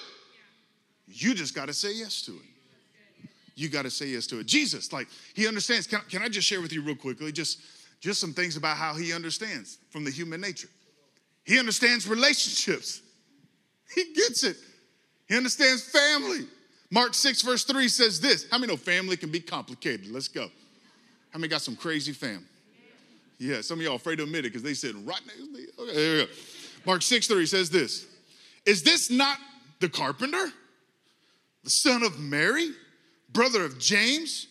You 1.17 1.35
just 1.35 1.55
got 1.55 1.67
to 1.69 1.73
say 1.73 1.95
yes 1.95 2.23
to 2.23 2.33
it. 2.33 3.29
You 3.55 3.69
got 3.69 3.83
to 3.83 3.91
say 3.91 4.07
yes 4.07 4.27
to 4.29 4.41
it. 4.41 4.47
Jesus, 4.47 4.93
like, 4.93 5.07
he 5.33 5.47
understands. 5.47 5.87
Can, 5.87 6.01
can 6.11 6.23
I 6.23 6.29
just 6.29 6.47
share 6.47 6.61
with 6.61 6.73
you 6.73 6.83
real 6.83 6.97
quickly 6.97 7.31
just, 7.31 7.61
just 8.01 8.21
some 8.21 8.33
things 8.33 8.57
about 8.57 8.77
how 8.77 8.95
he 8.95 9.13
understands 9.13 9.79
from 9.91 10.05
the 10.05 10.11
human 10.11 10.41
nature? 10.41 10.69
He 11.45 11.59
understands 11.59 12.09
relationships, 12.09 13.01
he 13.95 14.13
gets 14.13 14.45
it. 14.45 14.57
He 15.27 15.37
understands 15.37 15.83
family. 15.83 16.47
Mark 16.91 17.15
6, 17.15 17.43
verse 17.43 17.65
3 17.65 17.89
says 17.89 18.21
this 18.21 18.47
How 18.51 18.59
many 18.59 18.73
know 18.73 18.77
family 18.77 19.17
can 19.17 19.31
be 19.31 19.41
complicated? 19.41 20.11
Let's 20.11 20.29
go. 20.29 20.51
How 21.31 21.39
many 21.39 21.49
got 21.49 21.63
some 21.63 21.77
crazy 21.77 22.13
fam? 22.13 22.47
Yeah, 23.39 23.61
some 23.63 23.79
of 23.79 23.85
y'all 23.85 23.97
afraid 23.97 24.17
to 24.17 24.25
admit 24.25 24.41
it 24.41 24.53
because 24.53 24.63
they 24.63 24.75
said 24.75 24.95
right 25.07 25.21
next 25.27 25.39
to 25.39 25.53
me. 25.53 25.67
Okay, 25.79 25.95
there 25.95 26.13
we 26.17 26.25
go. 26.25 26.31
Mark 26.87 27.03
6 27.03 27.27
3 27.27 27.47
says 27.47 27.71
this 27.71 28.07
Is 28.67 28.83
this 28.83 29.11
not 29.11 29.39
the 29.81 29.89
carpenter? 29.89 30.53
The 31.65 31.71
son 31.71 32.03
of 32.03 32.19
Mary, 32.19 32.71
brother 33.33 33.65
of 33.65 33.79
James, 33.79 34.47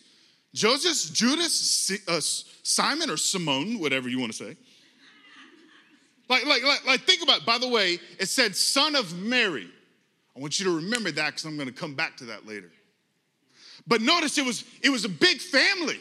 Joseph, 0.52 1.14
Judas, 1.14 1.90
uh, 2.08 2.20
Simon, 2.62 3.10
or 3.10 3.16
Simone, 3.16 3.78
whatever 3.78 4.08
you 4.08 4.18
want 4.18 4.32
to 4.32 4.38
say. 4.38 4.56
Like, 6.28 6.44
like, 6.46 6.62
like, 6.62 6.86
like, 6.86 7.00
think 7.02 7.22
about, 7.22 7.44
by 7.44 7.58
the 7.58 7.68
way, 7.68 7.98
it 8.18 8.28
said 8.28 8.56
son 8.56 8.96
of 8.96 9.16
Mary. 9.16 9.68
I 10.36 10.40
want 10.40 10.58
you 10.58 10.64
to 10.66 10.76
remember 10.76 11.10
that 11.12 11.26
because 11.26 11.44
I'm 11.44 11.56
going 11.56 11.68
to 11.68 11.74
come 11.74 11.94
back 11.94 12.16
to 12.18 12.24
that 12.26 12.46
later. 12.46 12.70
But 13.86 14.00
notice 14.00 14.38
it 14.38 14.44
was, 14.44 14.64
it 14.82 14.90
was 14.90 15.04
a 15.04 15.08
big 15.08 15.40
family. 15.40 16.00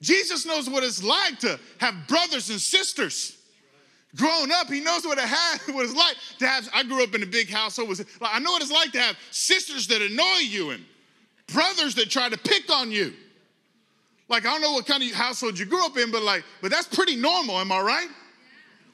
Jesus 0.00 0.44
knows 0.44 0.68
what 0.68 0.82
it's 0.82 1.02
like 1.02 1.38
to 1.40 1.60
have 1.78 1.94
brothers 2.08 2.50
and 2.50 2.60
sisters. 2.60 3.38
Growing 4.16 4.50
up, 4.52 4.68
he 4.68 4.80
knows 4.80 5.04
what 5.04 5.18
it 5.18 5.24
had, 5.24 5.58
what 5.74 5.84
it's 5.84 5.94
like 5.94 6.16
to 6.38 6.46
have. 6.46 6.68
I 6.74 6.82
grew 6.82 7.02
up 7.02 7.14
in 7.14 7.22
a 7.22 7.26
big 7.26 7.50
household. 7.50 7.88
Was 7.88 8.00
like, 8.20 8.34
I 8.34 8.38
know 8.38 8.52
what 8.52 8.62
it's 8.62 8.72
like 8.72 8.92
to 8.92 9.00
have 9.00 9.16
sisters 9.30 9.86
that 9.88 10.02
annoy 10.02 10.40
you 10.42 10.70
and 10.70 10.84
brothers 11.46 11.94
that 11.94 12.10
try 12.10 12.28
to 12.28 12.38
pick 12.38 12.70
on 12.70 12.90
you. 12.90 13.12
Like 14.28 14.46
I 14.46 14.50
don't 14.52 14.62
know 14.62 14.72
what 14.72 14.86
kind 14.86 15.02
of 15.02 15.10
household 15.12 15.58
you 15.58 15.66
grew 15.66 15.84
up 15.84 15.96
in, 15.96 16.10
but 16.10 16.22
like, 16.22 16.44
but 16.60 16.70
that's 16.70 16.86
pretty 16.86 17.16
normal. 17.16 17.58
Am 17.58 17.72
I 17.72 17.80
right? 17.80 18.08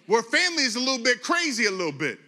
Where 0.06 0.22
family 0.22 0.62
is 0.62 0.76
a 0.76 0.80
little 0.80 1.02
bit 1.02 1.22
crazy, 1.22 1.66
a 1.66 1.70
little 1.70 1.92
bit. 1.92 2.18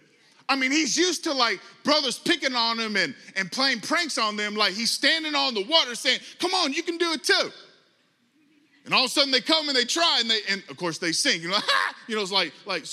I 0.47 0.55
mean, 0.55 0.71
he's 0.71 0.97
used 0.97 1.23
to 1.23 1.33
like 1.33 1.59
brothers 1.83 2.19
picking 2.19 2.55
on 2.55 2.77
him 2.77 2.97
and, 2.97 3.15
and 3.37 3.49
playing 3.51 3.79
pranks 3.79 4.17
on 4.17 4.35
them. 4.35 4.55
Like 4.55 4.73
he's 4.73 4.91
standing 4.91 5.33
on 5.33 5.53
the 5.53 5.63
water 5.63 5.95
saying, 5.95 6.19
Come 6.39 6.53
on, 6.53 6.73
you 6.73 6.83
can 6.83 6.97
do 6.97 7.13
it 7.13 7.23
too. 7.23 7.51
And 8.85 8.93
all 8.93 9.05
of 9.05 9.11
a 9.11 9.13
sudden 9.13 9.31
they 9.31 9.41
come 9.41 9.67
and 9.67 9.77
they 9.77 9.85
try 9.85 10.17
and 10.19 10.29
they 10.29 10.39
and 10.49 10.63
of 10.69 10.77
course 10.77 10.97
they 10.97 11.11
sing. 11.11 11.41
You 11.41 11.49
know, 11.49 11.57
ha! 11.59 11.95
You 12.07 12.15
know, 12.15 12.21
it's 12.21 12.31
like 12.31 12.53
like 12.65 12.85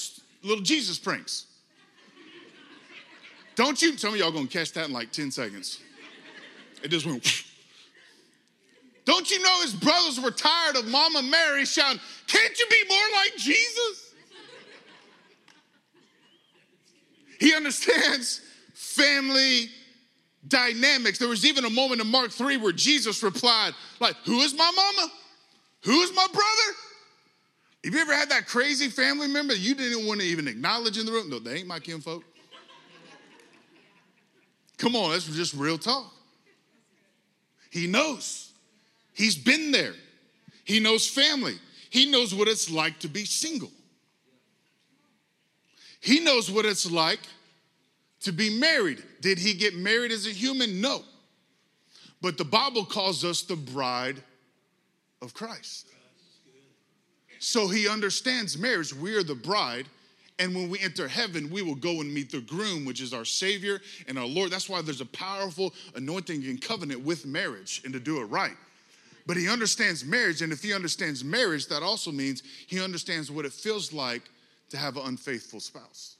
little 0.42 0.62
Jesus 0.62 0.98
pranks. 0.98 1.46
Don't 3.54 3.80
you? 3.82 3.96
Some 3.96 4.14
of 4.14 4.20
y'all 4.20 4.30
gonna 4.30 4.46
catch 4.46 4.72
that 4.72 4.86
in 4.86 4.92
like 4.92 5.10
10 5.10 5.30
seconds. 5.30 5.80
It 6.82 6.88
just 6.88 7.06
went. 7.06 7.44
Don't 9.04 9.30
you 9.30 9.42
know 9.42 9.62
his 9.62 9.72
brothers 9.72 10.20
were 10.20 10.30
tired 10.30 10.76
of 10.76 10.86
Mama 10.86 11.22
Mary 11.22 11.64
shouting, 11.64 11.98
Can't 12.26 12.58
you 12.58 12.66
be 12.70 12.84
more 12.88 12.98
like 13.16 13.36
Jesus? 13.38 14.14
He 17.40 17.54
understands 17.54 18.42
family 18.74 19.70
dynamics. 20.46 21.18
There 21.18 21.28
was 21.28 21.46
even 21.46 21.64
a 21.64 21.70
moment 21.70 22.02
in 22.02 22.06
Mark 22.06 22.32
3 22.32 22.58
where 22.58 22.72
Jesus 22.72 23.22
replied, 23.22 23.72
like, 23.98 24.14
Who 24.26 24.40
is 24.40 24.52
my 24.52 24.70
mama? 24.76 25.12
Who's 25.84 26.14
my 26.14 26.26
brother? 26.26 26.76
Have 27.84 27.94
you 27.94 28.00
ever 28.00 28.14
had 28.14 28.30
that 28.30 28.46
crazy 28.46 28.88
family 28.88 29.28
member 29.28 29.54
you 29.54 29.74
didn't 29.74 30.06
want 30.06 30.20
to 30.20 30.26
even 30.26 30.48
acknowledge 30.48 30.98
in 30.98 31.06
the 31.06 31.12
room? 31.12 31.30
No, 31.30 31.38
they 31.38 31.56
ain't 31.56 31.68
my 31.68 31.78
kinfolk. 31.78 32.24
Come 34.76 34.94
on, 34.94 35.10
that's 35.10 35.26
just 35.26 35.54
real 35.54 35.78
talk. 35.78 36.12
He 37.70 37.86
knows. 37.86 38.52
He's 39.14 39.36
been 39.36 39.72
there. 39.72 39.94
He 40.64 40.80
knows 40.80 41.08
family. 41.08 41.54
He 41.90 42.10
knows 42.10 42.34
what 42.34 42.48
it's 42.48 42.70
like 42.70 42.98
to 43.00 43.08
be 43.08 43.24
single. 43.24 43.70
He 46.00 46.20
knows 46.20 46.50
what 46.50 46.64
it's 46.64 46.90
like 46.90 47.20
to 48.20 48.32
be 48.32 48.58
married. 48.58 49.02
Did 49.20 49.38
he 49.38 49.54
get 49.54 49.74
married 49.74 50.12
as 50.12 50.26
a 50.26 50.30
human? 50.30 50.80
No. 50.80 51.02
But 52.20 52.36
the 52.36 52.44
Bible 52.44 52.84
calls 52.84 53.24
us 53.24 53.42
the 53.42 53.56
bride 53.56 54.22
of 55.22 55.34
Christ. 55.34 55.86
So 57.40 57.68
he 57.68 57.88
understands 57.88 58.58
marriage. 58.58 58.92
We 58.94 59.14
are 59.14 59.22
the 59.22 59.34
bride. 59.34 59.86
And 60.40 60.54
when 60.54 60.70
we 60.70 60.78
enter 60.78 61.08
heaven, 61.08 61.50
we 61.50 61.62
will 61.62 61.74
go 61.74 62.00
and 62.00 62.12
meet 62.14 62.30
the 62.30 62.40
groom, 62.40 62.84
which 62.84 63.00
is 63.00 63.12
our 63.12 63.24
Savior 63.24 63.80
and 64.06 64.16
our 64.18 64.26
Lord. 64.26 64.50
That's 64.50 64.68
why 64.68 64.82
there's 64.82 65.00
a 65.00 65.06
powerful 65.06 65.74
anointing 65.96 66.44
and 66.44 66.60
covenant 66.60 67.00
with 67.00 67.26
marriage 67.26 67.82
and 67.84 67.92
to 67.92 67.98
do 68.00 68.20
it 68.20 68.26
right. 68.26 68.56
but 69.28 69.36
he 69.36 69.46
understands 69.46 70.06
marriage. 70.06 70.40
And 70.40 70.52
if 70.52 70.62
he 70.62 70.72
understands 70.72 71.22
marriage, 71.22 71.66
that 71.68 71.82
also 71.82 72.10
means 72.10 72.42
he 72.66 72.82
understands 72.82 73.30
what 73.30 73.44
it 73.44 73.52
feels 73.52 73.92
like 73.92 74.22
to 74.70 74.78
have 74.78 74.96
an 74.96 75.02
unfaithful 75.04 75.60
spouse. 75.60 76.16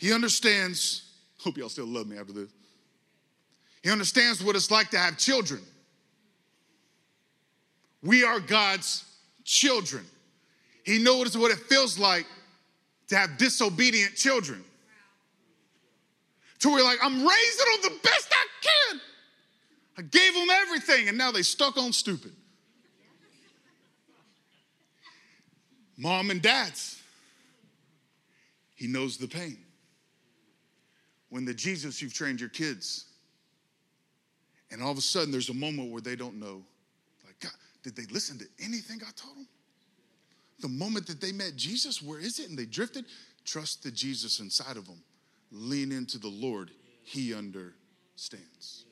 He 0.00 0.12
understands, 0.12 1.12
hope 1.38 1.56
y'all 1.56 1.68
still 1.68 1.86
love 1.86 2.08
me 2.08 2.18
after 2.18 2.32
this. 2.32 2.50
He 3.82 3.90
understands 3.90 4.42
what 4.42 4.56
it's 4.56 4.70
like 4.70 4.90
to 4.90 4.98
have 4.98 5.18
children. 5.18 5.60
We 8.02 8.24
are 8.24 8.40
God's 8.40 9.04
children. 9.44 10.04
He 10.84 10.98
knows 10.98 11.36
what 11.36 11.50
it 11.50 11.58
feels 11.58 11.98
like 11.98 12.26
to 13.08 13.16
have 13.16 13.38
disobedient 13.38 14.14
children. 14.14 14.64
To 16.60 16.70
where 16.70 16.82
like, 16.82 16.98
I'm 17.02 17.14
raising 17.14 17.66
them 17.82 17.92
the 17.92 17.98
best 18.02 18.28
I 18.32 18.46
can. 18.62 19.00
I 19.98 20.02
gave 20.02 20.34
them 20.34 20.48
everything, 20.50 21.08
and 21.08 21.18
now 21.18 21.30
they 21.30 21.42
stuck 21.42 21.76
on 21.76 21.92
stupid. 21.92 22.32
Mom 25.96 26.30
and 26.30 26.40
dads, 26.40 27.02
he 28.76 28.86
knows 28.86 29.16
the 29.16 29.26
pain. 29.26 29.58
When 31.30 31.44
the 31.44 31.52
Jesus 31.52 32.00
you've 32.00 32.14
trained 32.14 32.40
your 32.40 32.48
kids, 32.48 33.07
and 34.70 34.82
all 34.82 34.90
of 34.90 34.98
a 34.98 35.02
sudden 35.02 35.30
there's 35.30 35.48
a 35.48 35.54
moment 35.54 35.90
where 35.90 36.00
they 36.00 36.16
don't 36.16 36.38
know, 36.38 36.62
like, 37.24 37.38
God, 37.40 37.52
did 37.82 37.96
they 37.96 38.04
listen 38.12 38.38
to 38.38 38.44
anything 38.62 39.00
I 39.06 39.10
told 39.16 39.36
them? 39.36 39.48
The 40.60 40.68
moment 40.68 41.06
that 41.06 41.20
they 41.20 41.32
met 41.32 41.56
Jesus, 41.56 42.02
where 42.02 42.18
is 42.18 42.40
it? 42.40 42.48
And 42.48 42.58
they 42.58 42.66
drifted. 42.66 43.04
Trust 43.44 43.82
the 43.82 43.90
Jesus 43.90 44.40
inside 44.40 44.76
of 44.76 44.86
them. 44.86 45.02
Lean 45.52 45.92
into 45.92 46.18
the 46.18 46.28
Lord. 46.28 46.70
He 47.04 47.32
understands. 47.32 48.84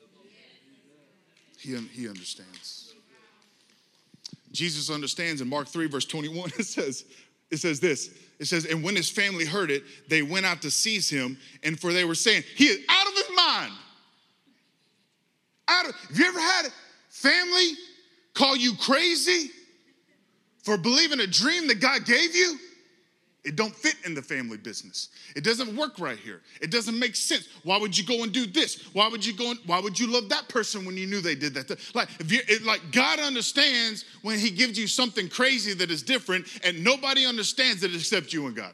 He, 1.59 1.77
he 1.77 2.09
understands. 2.09 2.95
Jesus 4.53 4.89
understands 4.91 5.41
in 5.41 5.49
Mark 5.49 5.69
3, 5.69 5.89
verse 5.89 6.05
21, 6.05 6.51
it 6.59 6.65
says, 6.65 7.05
it 7.51 7.59
says 7.59 7.81
this. 7.81 8.11
It 8.39 8.47
says, 8.47 8.67
and 8.67 8.83
when 8.83 8.97
his 8.97 9.11
family 9.11 9.45
heard 9.45 9.71
it, 9.71 9.83
they 10.09 10.23
went 10.23 10.47
out 10.47 10.63
to 10.63 10.71
seize 10.71 11.09
him, 11.09 11.39
and 11.63 11.79
for 11.79 11.93
they 11.93 12.05
were 12.05 12.15
saying, 12.15 12.45
He 12.55 12.67
is 12.67 12.81
out 12.89 13.07
of 13.07 13.15
his 13.15 13.31
mind. 13.35 13.73
Out 15.69 15.89
of, 15.89 15.95
have 15.95 16.19
you 16.19 16.27
ever 16.27 16.41
had 16.41 16.67
family 17.09 17.73
call 18.35 18.57
you 18.57 18.75
crazy 18.77 19.51
for 20.63 20.77
believing 20.77 21.21
a 21.21 21.27
dream 21.27 21.67
that 21.69 21.81
God 21.81 22.05
gave 22.05 22.35
you? 22.35 22.59
It 23.47 23.55
don't 23.55 23.75
fit 23.75 23.95
in 24.05 24.13
the 24.13 24.23
family 24.23 24.57
business. 24.57 25.11
It 25.37 25.45
doesn't 25.45 25.77
work 25.77 26.01
right 26.01 26.19
here. 26.19 26.43
It 26.61 26.73
doesn't 26.73 26.99
make 26.99 27.15
sense. 27.15 27.49
Why 27.63 27.79
would 27.79 27.97
you 27.97 28.05
go 28.05 28.25
and 28.25 28.33
do 28.33 28.45
this? 28.45 28.89
Why 28.93 29.07
would 29.07 29.25
you 29.25 29.33
go 29.33 29.53
and 29.53 29.61
why 29.67 29.79
would 29.79 29.97
you 29.97 30.09
love 30.09 30.29
that 30.31 30.49
person 30.49 30.85
when 30.85 30.97
you 30.97 31.07
knew 31.07 31.21
they 31.21 31.37
did 31.37 31.55
that? 31.55 31.71
Like 31.95 32.09
if 32.19 32.33
you 32.33 32.41
it, 32.49 32.65
like 32.65 32.91
God 32.91 33.21
understands 33.21 34.05
when 34.23 34.41
he 34.41 34.51
gives 34.51 34.77
you 34.77 34.89
something 34.89 35.29
crazy 35.29 35.75
that 35.75 35.93
is 35.93 36.03
different 36.03 36.59
and 36.65 36.83
nobody 36.83 37.25
understands 37.25 37.85
it 37.85 37.95
except 37.95 38.33
you 38.33 38.47
and 38.49 38.57
God. 38.57 38.73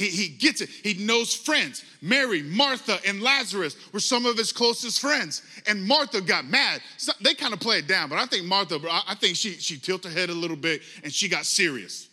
He, 0.00 0.08
he 0.08 0.28
gets 0.28 0.62
it. 0.62 0.70
He 0.70 0.94
knows 0.94 1.34
friends. 1.34 1.84
Mary, 2.00 2.42
Martha, 2.42 2.98
and 3.06 3.20
Lazarus 3.20 3.76
were 3.92 4.00
some 4.00 4.24
of 4.24 4.38
his 4.38 4.50
closest 4.50 4.98
friends. 4.98 5.42
And 5.66 5.84
Martha 5.84 6.22
got 6.22 6.46
mad. 6.46 6.80
So 6.96 7.12
they 7.20 7.34
kind 7.34 7.52
of 7.52 7.60
play 7.60 7.80
it 7.80 7.86
down, 7.86 8.08
but 8.08 8.18
I 8.18 8.24
think 8.24 8.46
Martha, 8.46 8.80
I 8.90 9.14
think 9.14 9.36
she, 9.36 9.52
she 9.52 9.76
tilted 9.76 10.12
her 10.12 10.18
head 10.18 10.30
a 10.30 10.34
little 10.34 10.56
bit 10.56 10.80
and 11.04 11.12
she 11.12 11.28
got 11.28 11.44
serious 11.44 12.08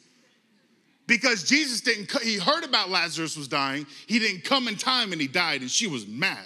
because 1.08 1.44
Jesus 1.44 1.80
didn't, 1.80 2.12
he 2.22 2.38
heard 2.38 2.66
about 2.66 2.90
Lazarus 2.90 3.38
was 3.38 3.48
dying. 3.48 3.88
He 4.06 4.20
didn't 4.20 4.44
come 4.44 4.68
in 4.68 4.76
time 4.76 5.14
and 5.14 5.22
he 5.22 5.28
died, 5.28 5.62
and 5.62 5.72
she 5.72 5.88
was 5.88 6.06
mad. 6.06 6.46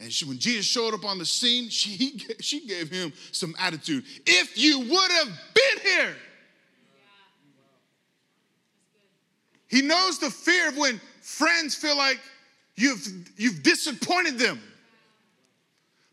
And 0.00 0.10
she, 0.10 0.24
when 0.24 0.38
Jesus 0.38 0.64
showed 0.64 0.94
up 0.94 1.04
on 1.04 1.18
the 1.18 1.26
scene, 1.26 1.68
she, 1.68 2.18
she 2.40 2.66
gave 2.66 2.90
him 2.90 3.12
some 3.32 3.54
attitude. 3.58 4.04
If 4.24 4.56
you 4.56 4.80
would 4.80 5.10
have 5.10 5.28
been 5.52 5.82
here, 5.82 6.16
he 9.74 9.82
knows 9.82 10.18
the 10.18 10.30
fear 10.30 10.68
of 10.68 10.76
when 10.76 11.00
friends 11.20 11.74
feel 11.74 11.96
like 11.96 12.20
you've, 12.76 13.06
you've 13.36 13.62
disappointed 13.62 14.38
them. 14.38 14.60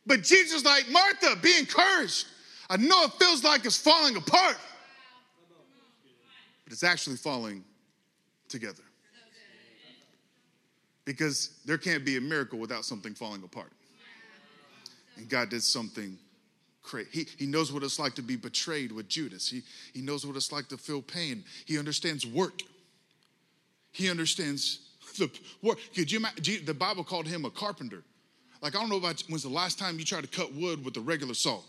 But 0.06 0.24
Jesus, 0.24 0.66
like 0.66 0.90
Martha, 0.90 1.36
be 1.42 1.58
encouraged. 1.60 2.26
I 2.70 2.78
know 2.78 3.04
it 3.04 3.12
feels 3.14 3.44
like 3.44 3.66
it's 3.66 3.78
falling 3.78 4.16
apart 4.16 4.58
but 6.72 6.76
it's 6.76 6.84
actually 6.86 7.18
falling 7.18 7.66
together. 8.48 8.84
Because 11.04 11.58
there 11.66 11.78
can't 11.78 12.06
be 12.06 12.16
a 12.16 12.22
miracle 12.22 12.58
without 12.58 12.86
something 12.86 13.14
falling 13.14 13.44
apart. 13.44 13.74
And 15.18 15.28
God 15.28 15.50
did 15.50 15.64
something 15.64 16.18
great. 16.82 17.08
He, 17.12 17.28
he 17.38 17.46
knows 17.46 17.74
what 17.74 17.84
it's 17.84 18.00
like 18.00 18.16
to 18.16 18.22
be 18.22 18.38
betrayed 18.38 18.94
with 18.94 19.10
Judas. 19.10 19.50
He, 19.50 19.64
he 19.94 20.00
knows 20.00 20.26
what 20.26 20.38
it's 20.38 20.54
like 20.54 20.70
to 20.70 20.78
feel 20.78 21.02
pain. 21.02 21.44
He 21.66 21.78
understands 21.78 22.26
work. 22.26 22.62
He 23.92 24.10
understands 24.10 24.80
the 25.18 25.30
work. 25.62 25.80
Could 25.96 26.12
you 26.12 26.20
imagine? 26.20 26.66
The 26.66 26.74
Bible 26.74 27.04
called 27.04 27.28
him 27.28 27.46
a 27.46 27.50
carpenter. 27.50 28.04
Like, 28.62 28.76
I 28.76 28.80
don't 28.80 28.90
know 28.90 28.98
about 28.98 29.24
when's 29.28 29.44
the 29.44 29.50
last 29.50 29.80
time 29.80 29.98
you 29.98 30.06
tried 30.06 30.22
to 30.22 30.30
cut 30.30 30.54
wood 30.54 30.86
with 30.86 30.96
a 30.98 31.02
regular 31.02 31.34
saw. 31.34 31.62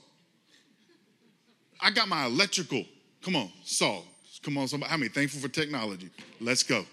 I 1.80 1.90
got 1.90 2.06
my 2.06 2.26
electrical, 2.26 2.84
come 3.22 3.34
on, 3.34 3.50
saw. 3.64 4.02
Come 4.42 4.58
on, 4.58 4.68
somebody. 4.68 4.90
How 4.90 4.96
many 4.96 5.08
thankful 5.08 5.40
for 5.40 5.48
technology? 5.48 6.10
Let's 6.40 6.62
go. 6.62 6.84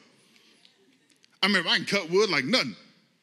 I 1.42 1.48
remember 1.48 1.70
I 1.70 1.78
can 1.78 1.86
cut 1.86 2.10
wood 2.10 2.30
like 2.30 2.46
nothing. 2.46 2.76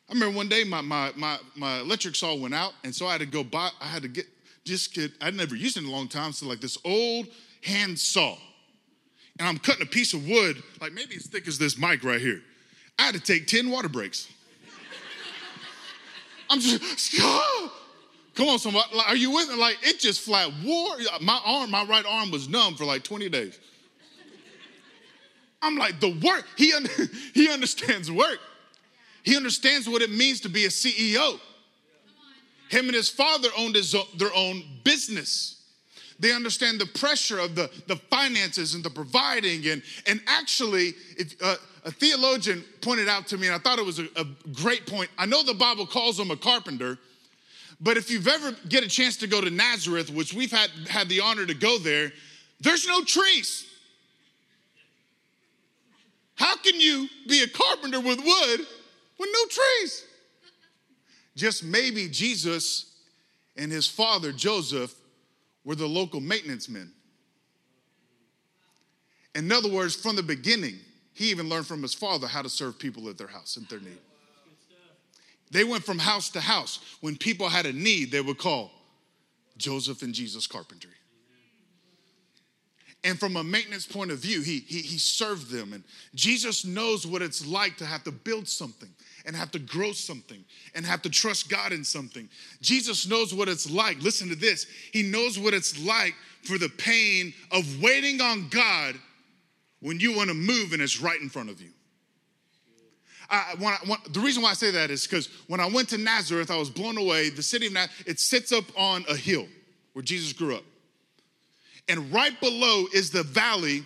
I 0.08 0.12
remember 0.12 0.36
one 0.36 0.48
day 0.48 0.64
my, 0.64 0.80
my, 0.80 1.12
my, 1.16 1.38
my 1.54 1.80
electric 1.80 2.14
saw 2.14 2.34
went 2.34 2.54
out, 2.54 2.72
and 2.84 2.94
so 2.94 3.06
I 3.06 3.12
had 3.12 3.20
to 3.20 3.26
go 3.26 3.42
buy, 3.44 3.70
I 3.80 3.86
had 3.86 4.02
to 4.02 4.08
get, 4.08 4.26
just 4.64 4.94
get, 4.94 5.12
I'd 5.20 5.34
never 5.34 5.56
used 5.56 5.76
it 5.76 5.82
in 5.82 5.88
a 5.88 5.92
long 5.92 6.08
time, 6.08 6.32
so 6.32 6.46
like 6.46 6.60
this 6.60 6.78
old 6.84 7.26
hand 7.62 7.98
saw. 7.98 8.36
And 9.38 9.48
I'm 9.48 9.58
cutting 9.58 9.82
a 9.82 9.86
piece 9.86 10.14
of 10.14 10.26
wood, 10.26 10.62
like 10.80 10.92
maybe 10.92 11.16
as 11.16 11.26
thick 11.26 11.46
as 11.46 11.58
this 11.58 11.78
mic 11.78 12.04
right 12.04 12.20
here. 12.20 12.42
I 12.98 13.02
had 13.02 13.14
to 13.14 13.20
take 13.20 13.46
10 13.46 13.70
water 13.70 13.88
breaks. 13.88 14.28
I'm 16.50 16.60
just, 16.60 17.20
come 18.34 18.48
on, 18.48 18.58
somebody. 18.58 18.86
Are 19.06 19.16
you 19.16 19.30
with 19.32 19.48
me? 19.48 19.56
Like, 19.56 19.76
it 19.82 19.98
just 19.98 20.20
flat 20.22 20.50
war. 20.64 20.96
My 21.20 21.38
arm, 21.44 21.70
my 21.70 21.84
right 21.84 22.04
arm 22.06 22.30
was 22.30 22.48
numb 22.48 22.76
for 22.76 22.84
like 22.84 23.04
20 23.04 23.28
days. 23.28 23.58
I'm 25.60 25.76
like, 25.76 26.00
the 26.00 26.18
work, 26.24 26.46
he, 26.56 26.72
un- 26.72 26.86
he 27.34 27.50
understands 27.50 28.10
work. 28.10 28.38
He 29.22 29.36
understands 29.36 29.88
what 29.88 30.00
it 30.00 30.10
means 30.10 30.40
to 30.42 30.48
be 30.48 30.64
a 30.64 30.68
CEO. 30.68 31.40
Him 32.68 32.86
and 32.86 32.94
his 32.94 33.08
father 33.08 33.48
owned 33.58 33.74
his, 33.74 33.94
their 34.16 34.34
own 34.34 34.62
business. 34.84 35.62
They 36.18 36.32
understand 36.32 36.80
the 36.80 36.86
pressure 36.86 37.38
of 37.38 37.54
the, 37.54 37.70
the 37.86 37.96
finances 37.96 38.74
and 38.74 38.82
the 38.82 38.90
providing. 38.90 39.66
And, 39.66 39.82
and 40.06 40.20
actually, 40.26 40.94
if, 41.18 41.34
uh, 41.42 41.56
a 41.84 41.90
theologian 41.90 42.64
pointed 42.80 43.08
out 43.08 43.26
to 43.28 43.38
me, 43.38 43.46
and 43.46 43.54
I 43.54 43.58
thought 43.58 43.78
it 43.78 43.84
was 43.84 43.98
a, 43.98 44.06
a 44.16 44.24
great 44.52 44.86
point. 44.86 45.10
I 45.18 45.26
know 45.26 45.42
the 45.42 45.54
Bible 45.54 45.86
calls 45.86 46.18
him 46.18 46.30
a 46.30 46.36
carpenter, 46.36 46.98
but 47.80 47.96
if 47.96 48.10
you've 48.10 48.28
ever 48.28 48.56
get 48.68 48.82
a 48.82 48.88
chance 48.88 49.16
to 49.18 49.26
go 49.26 49.40
to 49.40 49.50
Nazareth, 49.50 50.10
which 50.10 50.32
we've 50.32 50.50
had, 50.50 50.70
had 50.88 51.08
the 51.08 51.20
honor 51.20 51.44
to 51.44 51.54
go 51.54 51.78
there, 51.78 52.10
there's 52.60 52.88
no 52.88 53.04
trees. 53.04 53.66
How 56.36 56.56
can 56.56 56.80
you 56.80 57.08
be 57.28 57.42
a 57.42 57.48
carpenter 57.48 58.00
with 58.00 58.18
wood 58.18 58.60
with 59.18 59.30
no 59.32 59.46
trees? 59.48 60.04
Just 61.34 61.62
maybe 61.64 62.08
Jesus 62.08 62.96
and 63.56 63.70
his 63.70 63.86
father 63.86 64.32
Joseph 64.32 64.94
were 65.66 65.74
the 65.74 65.86
local 65.86 66.20
maintenance 66.20 66.68
men. 66.68 66.90
In 69.34 69.52
other 69.52 69.68
words, 69.68 69.94
from 69.94 70.16
the 70.16 70.22
beginning, 70.22 70.76
he 71.12 71.30
even 71.30 71.48
learned 71.48 71.66
from 71.66 71.82
his 71.82 71.92
father 71.92 72.26
how 72.26 72.40
to 72.40 72.48
serve 72.48 72.78
people 72.78 73.08
at 73.10 73.18
their 73.18 73.26
house 73.26 73.58
and 73.58 73.68
their 73.68 73.80
need. 73.80 73.98
They 75.50 75.64
went 75.64 75.84
from 75.84 75.98
house 75.98 76.30
to 76.30 76.40
house. 76.40 76.78
When 77.00 77.16
people 77.16 77.48
had 77.48 77.66
a 77.66 77.72
need, 77.72 78.10
they 78.10 78.20
would 78.20 78.38
call 78.38 78.70
Joseph 79.58 80.02
and 80.02 80.14
Jesus 80.14 80.46
Carpentry. 80.46 80.90
And 83.06 83.20
from 83.20 83.36
a 83.36 83.44
maintenance 83.44 83.86
point 83.86 84.10
of 84.10 84.18
view, 84.18 84.42
he, 84.42 84.58
he, 84.66 84.80
he 84.80 84.98
served 84.98 85.48
them. 85.48 85.72
And 85.72 85.84
Jesus 86.16 86.64
knows 86.64 87.06
what 87.06 87.22
it's 87.22 87.46
like 87.46 87.76
to 87.76 87.86
have 87.86 88.02
to 88.02 88.10
build 88.10 88.48
something 88.48 88.88
and 89.24 89.36
have 89.36 89.52
to 89.52 89.60
grow 89.60 89.92
something 89.92 90.44
and 90.74 90.84
have 90.84 91.02
to 91.02 91.08
trust 91.08 91.48
God 91.48 91.70
in 91.70 91.84
something. 91.84 92.28
Jesus 92.60 93.06
knows 93.08 93.32
what 93.32 93.48
it's 93.48 93.70
like. 93.70 94.02
Listen 94.02 94.28
to 94.30 94.34
this. 94.34 94.66
He 94.92 95.04
knows 95.04 95.38
what 95.38 95.54
it's 95.54 95.78
like 95.86 96.16
for 96.42 96.58
the 96.58 96.68
pain 96.68 97.32
of 97.52 97.80
waiting 97.80 98.20
on 98.20 98.48
God 98.48 98.96
when 99.78 100.00
you 100.00 100.16
want 100.16 100.28
to 100.30 100.34
move 100.34 100.72
and 100.72 100.82
it's 100.82 101.00
right 101.00 101.20
in 101.20 101.28
front 101.28 101.48
of 101.48 101.62
you. 101.62 101.70
I, 103.30 103.54
when 103.58 103.72
I, 103.72 103.78
when, 103.86 103.98
the 104.10 104.20
reason 104.20 104.42
why 104.42 104.50
I 104.50 104.54
say 104.54 104.72
that 104.72 104.90
is 104.90 105.06
because 105.06 105.28
when 105.46 105.60
I 105.60 105.66
went 105.66 105.90
to 105.90 105.98
Nazareth, 105.98 106.50
I 106.50 106.56
was 106.56 106.70
blown 106.70 106.98
away. 106.98 107.30
The 107.30 107.42
city 107.42 107.68
of 107.68 107.72
Nazareth, 107.72 108.08
it 108.08 108.18
sits 108.18 108.50
up 108.50 108.64
on 108.76 109.04
a 109.08 109.14
hill 109.14 109.46
where 109.92 110.02
Jesus 110.02 110.32
grew 110.32 110.56
up. 110.56 110.64
And 111.88 112.12
right 112.12 112.38
below 112.40 112.86
is 112.92 113.10
the 113.10 113.22
valley 113.22 113.84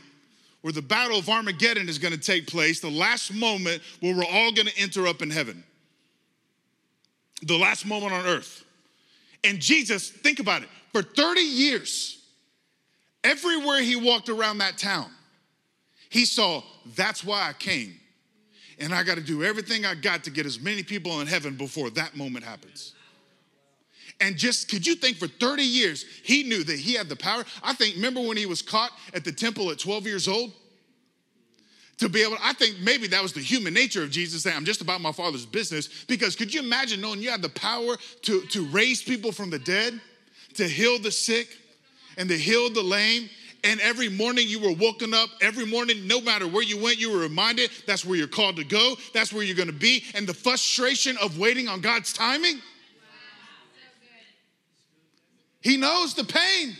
where 0.62 0.72
the 0.72 0.82
battle 0.82 1.18
of 1.18 1.28
Armageddon 1.28 1.88
is 1.88 1.98
going 1.98 2.12
to 2.12 2.20
take 2.20 2.46
place, 2.46 2.80
the 2.80 2.90
last 2.90 3.32
moment 3.32 3.82
where 4.00 4.14
we're 4.14 4.24
all 4.24 4.52
going 4.52 4.68
to 4.68 4.78
enter 4.78 5.06
up 5.06 5.22
in 5.22 5.30
heaven. 5.30 5.64
The 7.42 7.56
last 7.56 7.86
moment 7.86 8.12
on 8.12 8.26
earth. 8.26 8.64
And 9.42 9.58
Jesus, 9.58 10.10
think 10.10 10.38
about 10.38 10.62
it, 10.62 10.68
for 10.92 11.02
30 11.02 11.40
years, 11.40 12.22
everywhere 13.24 13.80
he 13.80 13.96
walked 13.96 14.28
around 14.28 14.58
that 14.58 14.76
town, 14.76 15.10
he 16.10 16.26
saw, 16.26 16.62
that's 16.94 17.24
why 17.24 17.48
I 17.48 17.52
came. 17.54 17.98
And 18.78 18.94
I 18.94 19.02
got 19.02 19.16
to 19.16 19.22
do 19.22 19.44
everything 19.44 19.86
I 19.86 19.94
got 19.94 20.24
to 20.24 20.30
get 20.30 20.44
as 20.44 20.60
many 20.60 20.82
people 20.82 21.20
in 21.20 21.26
heaven 21.26 21.54
before 21.56 21.90
that 21.90 22.16
moment 22.16 22.44
happens. 22.44 22.94
And 24.20 24.37
just 24.37 24.68
could 24.68 24.87
you 24.87 24.94
think 24.94 25.16
for 25.16 25.26
30 25.26 25.62
years, 25.62 26.04
he 26.22 26.42
knew 26.42 26.62
that 26.64 26.78
he 26.78 26.94
had 26.94 27.09
the 27.09 27.16
power? 27.16 27.44
I 27.62 27.72
think, 27.72 27.96
remember 27.96 28.20
when 28.20 28.37
he 28.37 28.46
was 28.46 28.61
caught 28.61 28.92
at 29.14 29.24
the 29.24 29.33
temple 29.33 29.70
at 29.70 29.78
12 29.78 30.06
years 30.06 30.28
old? 30.28 30.52
To 31.98 32.09
be 32.09 32.22
able, 32.22 32.37
I 32.42 32.52
think 32.54 32.76
maybe 32.80 33.09
that 33.09 33.22
was 33.22 33.33
the 33.33 33.40
human 33.40 33.74
nature 33.74 34.02
of 34.02 34.11
Jesus 34.11 34.42
saying, 34.42 34.56
I'm 34.56 34.64
just 34.64 34.80
about 34.80 35.00
my 35.00 35.12
father's 35.12 35.44
business. 35.44 36.04
Because 36.04 36.37
could 36.37 36.52
you 36.52 36.61
imagine 36.61 37.00
knowing 37.00 37.20
you 37.20 37.30
had 37.30 37.42
the 37.42 37.50
power 37.50 37.96
to, 38.22 38.42
to 38.42 38.64
raise 38.66 39.02
people 39.02 39.33
from 39.33 39.50
the 39.50 39.59
dead, 39.59 40.00
to 40.54 40.68
heal 40.68 40.98
the 40.98 41.11
sick, 41.11 41.48
and 42.16 42.28
to 42.28 42.37
heal 42.37 42.70
the 42.70 42.83
lame? 42.83 43.28
And 43.64 43.80
every 43.80 44.09
morning 44.09 44.48
you 44.48 44.61
were 44.61 44.72
woken 44.72 45.12
up, 45.12 45.28
every 45.42 45.66
morning, 45.66 46.06
no 46.06 46.22
matter 46.22 46.48
where 46.48 46.62
you 46.62 46.83
went, 46.83 46.98
you 46.98 47.12
were 47.12 47.18
reminded 47.18 47.70
that's 47.87 48.06
where 48.06 48.16
you're 48.16 48.26
called 48.26 48.56
to 48.56 48.64
go, 48.64 48.94
that's 49.12 49.35
where 49.35 49.42
you're 49.42 49.56
gonna 49.56 49.72
be. 49.72 50.04
And 50.14 50.26
the 50.26 50.33
frustration 50.33 51.18
of 51.18 51.38
waiting 51.38 51.68
on 51.68 51.83
God's 51.83 52.14
timing 52.14 52.62
he 55.60 55.76
knows 55.76 56.14
the 56.14 56.24
pain. 56.24 56.76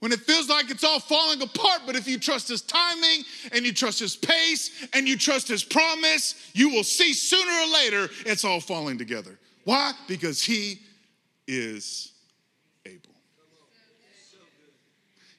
When 0.00 0.12
it 0.12 0.20
feels 0.20 0.48
like 0.48 0.70
it's 0.70 0.82
all 0.82 0.98
falling 0.98 1.42
apart, 1.42 1.82
but 1.84 1.94
if 1.94 2.08
you 2.08 2.18
trust 2.18 2.48
His 2.48 2.62
timing 2.62 3.22
and 3.52 3.66
you 3.66 3.72
trust 3.72 4.00
His 4.00 4.16
pace 4.16 4.88
and 4.94 5.06
you 5.06 5.16
trust 5.16 5.46
His 5.46 5.62
promise, 5.62 6.50
you 6.54 6.70
will 6.70 6.84
see 6.84 7.12
sooner 7.12 7.52
or 7.52 7.72
later 7.72 8.08
it's 8.24 8.42
all 8.42 8.60
falling 8.60 8.96
together. 8.96 9.38
Why? 9.64 9.92
Because 10.08 10.42
He 10.42 10.80
is 11.46 12.12
able. 12.86 13.14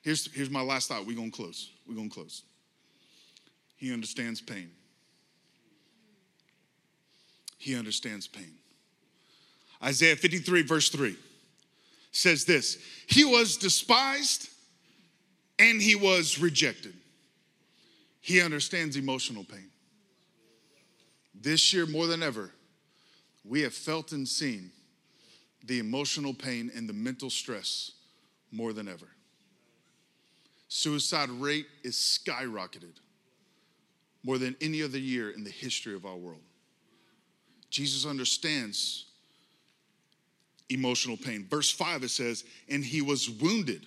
Here's, 0.04 0.32
here's 0.32 0.52
my 0.52 0.62
last 0.62 0.90
thought. 0.90 1.08
We're 1.08 1.16
going 1.16 1.32
to 1.32 1.38
close. 1.38 1.72
We're 1.88 1.96
going 1.96 2.10
to 2.10 2.14
close. 2.14 2.44
He 3.78 3.92
understands 3.92 4.42
pain. 4.42 4.70
He 7.58 7.76
understands 7.76 8.28
pain. 8.28 8.54
Isaiah 9.84 10.16
53, 10.16 10.62
verse 10.62 10.90
3 10.90 11.18
says 12.12 12.46
this 12.46 12.78
He 13.08 13.24
was 13.24 13.58
despised 13.58 14.50
and 15.60 15.82
he 15.82 15.96
was 15.96 16.40
rejected. 16.40 16.94
He 18.20 18.42
understands 18.42 18.96
emotional 18.96 19.44
pain. 19.44 19.70
This 21.34 21.74
year, 21.74 21.86
more 21.88 22.06
than 22.06 22.22
ever, 22.22 22.52
we 23.44 23.62
have 23.62 23.74
felt 23.74 24.12
and 24.12 24.28
seen 24.28 24.72
the 25.66 25.80
emotional 25.80 26.34
pain 26.34 26.72
and 26.76 26.88
the 26.88 26.94
mental 26.94 27.30
stress 27.30 27.92
more 28.52 28.74
than 28.74 28.88
ever. 28.88 29.08
Suicide 30.68 31.30
rate 31.30 31.68
is 31.84 31.96
skyrocketed 31.96 32.96
more 34.24 34.38
than 34.38 34.56
any 34.62 34.84
other 34.84 35.00
year 35.00 35.32
in 35.32 35.44
the 35.44 35.50
history 35.50 35.96
of 35.96 36.06
our 36.06 36.16
world. 36.16 36.42
Jesus 37.70 38.06
understands 38.06 39.06
emotional 40.72 41.18
pain. 41.18 41.46
Verse 41.50 41.72
5, 41.72 42.04
it 42.04 42.10
says, 42.10 42.44
And 42.70 42.84
he 42.84 43.02
was 43.02 43.30
wounded 43.30 43.86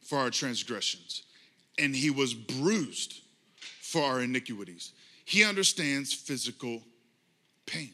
for 0.00 0.18
our 0.18 0.30
transgressions, 0.30 1.22
and 1.78 1.94
he 1.94 2.10
was 2.10 2.34
bruised 2.34 3.20
for 3.80 4.02
our 4.02 4.20
iniquities. 4.20 4.92
He 5.24 5.44
understands 5.44 6.12
physical 6.12 6.82
pain. 7.66 7.92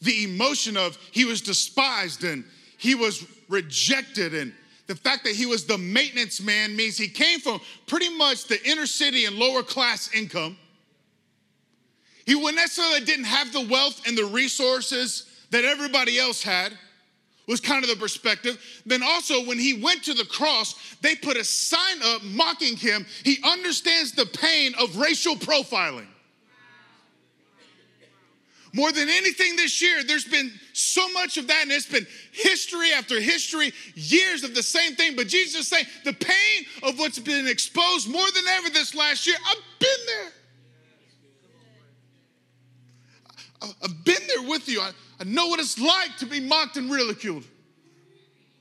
The 0.00 0.24
emotion 0.24 0.76
of 0.76 0.98
he 1.12 1.24
was 1.24 1.40
despised 1.40 2.24
and 2.24 2.44
he 2.76 2.94
was 2.96 3.24
rejected, 3.48 4.34
and 4.34 4.52
the 4.88 4.96
fact 4.96 5.24
that 5.24 5.34
he 5.34 5.46
was 5.46 5.64
the 5.64 5.78
maintenance 5.78 6.40
man 6.40 6.74
means 6.74 6.98
he 6.98 7.08
came 7.08 7.38
from 7.38 7.60
pretty 7.86 8.14
much 8.16 8.46
the 8.46 8.62
inner 8.68 8.86
city 8.86 9.24
and 9.24 9.36
lower 9.36 9.62
class 9.62 10.12
income. 10.12 10.56
He 12.26 12.34
necessarily 12.34 13.04
didn't 13.04 13.24
have 13.24 13.52
the 13.52 13.66
wealth 13.68 14.02
and 14.06 14.18
the 14.18 14.26
resources 14.26 15.31
that 15.52 15.64
everybody 15.64 16.18
else 16.18 16.42
had 16.42 16.72
was 17.46 17.60
kind 17.60 17.84
of 17.84 17.90
the 17.90 17.96
perspective. 17.96 18.58
Then 18.86 19.02
also, 19.02 19.44
when 19.44 19.58
he 19.58 19.82
went 19.82 20.02
to 20.04 20.14
the 20.14 20.24
cross, 20.24 20.96
they 21.02 21.14
put 21.14 21.36
a 21.36 21.44
sign 21.44 22.02
up 22.02 22.22
mocking 22.24 22.76
him. 22.76 23.06
He 23.22 23.38
understands 23.44 24.12
the 24.12 24.26
pain 24.26 24.72
of 24.80 24.96
racial 24.96 25.36
profiling. 25.36 26.06
More 28.74 28.90
than 28.90 29.10
anything 29.10 29.54
this 29.56 29.82
year, 29.82 30.02
there's 30.02 30.24
been 30.24 30.50
so 30.72 31.06
much 31.10 31.36
of 31.36 31.46
that, 31.48 31.64
and 31.64 31.72
it's 31.72 31.84
been 31.84 32.06
history 32.32 32.90
after 32.92 33.20
history, 33.20 33.72
years 33.94 34.44
of 34.44 34.54
the 34.54 34.62
same 34.62 34.94
thing. 34.94 35.14
But 35.14 35.28
Jesus 35.28 35.60
is 35.60 35.68
saying 35.68 35.84
the 36.06 36.14
pain 36.14 36.64
of 36.82 36.98
what's 36.98 37.18
been 37.18 37.46
exposed 37.46 38.08
more 38.08 38.30
than 38.34 38.44
ever 38.48 38.70
this 38.70 38.94
last 38.94 39.26
year, 39.26 39.36
I've 39.46 39.62
been 39.78 40.06
there. 40.06 40.32
I've 43.84 44.04
been 44.04 44.26
there 44.26 44.48
with 44.48 44.68
you. 44.68 44.80
I, 44.80 44.92
I 45.22 45.24
know 45.24 45.46
what 45.46 45.60
it's 45.60 45.78
like 45.78 46.16
to 46.16 46.26
be 46.26 46.40
mocked 46.40 46.76
and 46.76 46.90
ridiculed. 46.90 47.44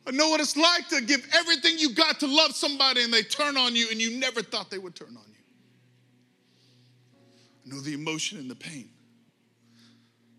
I 0.05 0.11
know 0.11 0.29
what 0.29 0.39
it's 0.39 0.55
like 0.55 0.87
to 0.89 1.01
give 1.01 1.27
everything 1.33 1.79
you 1.79 1.95
got 1.95 2.19
to 2.19 2.27
love 2.27 2.55
somebody 2.55 3.01
and 3.01 3.11
they 3.11 3.23
turn 3.23 3.57
on 3.57 3.75
you 3.75 3.87
and 3.89 3.99
you 3.99 4.19
never 4.19 4.43
thought 4.43 4.69
they 4.69 4.77
would 4.77 4.93
turn 4.93 5.17
on 5.17 5.25
you. 5.27 5.43
I 7.65 7.75
know 7.75 7.81
the 7.81 7.95
emotion 7.95 8.37
and 8.37 8.47
the 8.47 8.55
pain. 8.55 8.89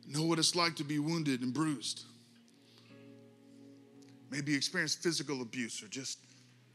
I 0.07 0.17
know 0.17 0.25
what 0.25 0.39
it's 0.39 0.55
like 0.55 0.77
to 0.77 0.85
be 0.85 1.01
wounded 1.01 1.43
and 1.43 1.53
bruised. 1.53 2.05
Maybe 4.31 4.53
you 4.53 4.57
experience 4.57 4.95
physical 4.95 5.43
abuse 5.43 5.83
or 5.83 5.89
just 5.89 6.21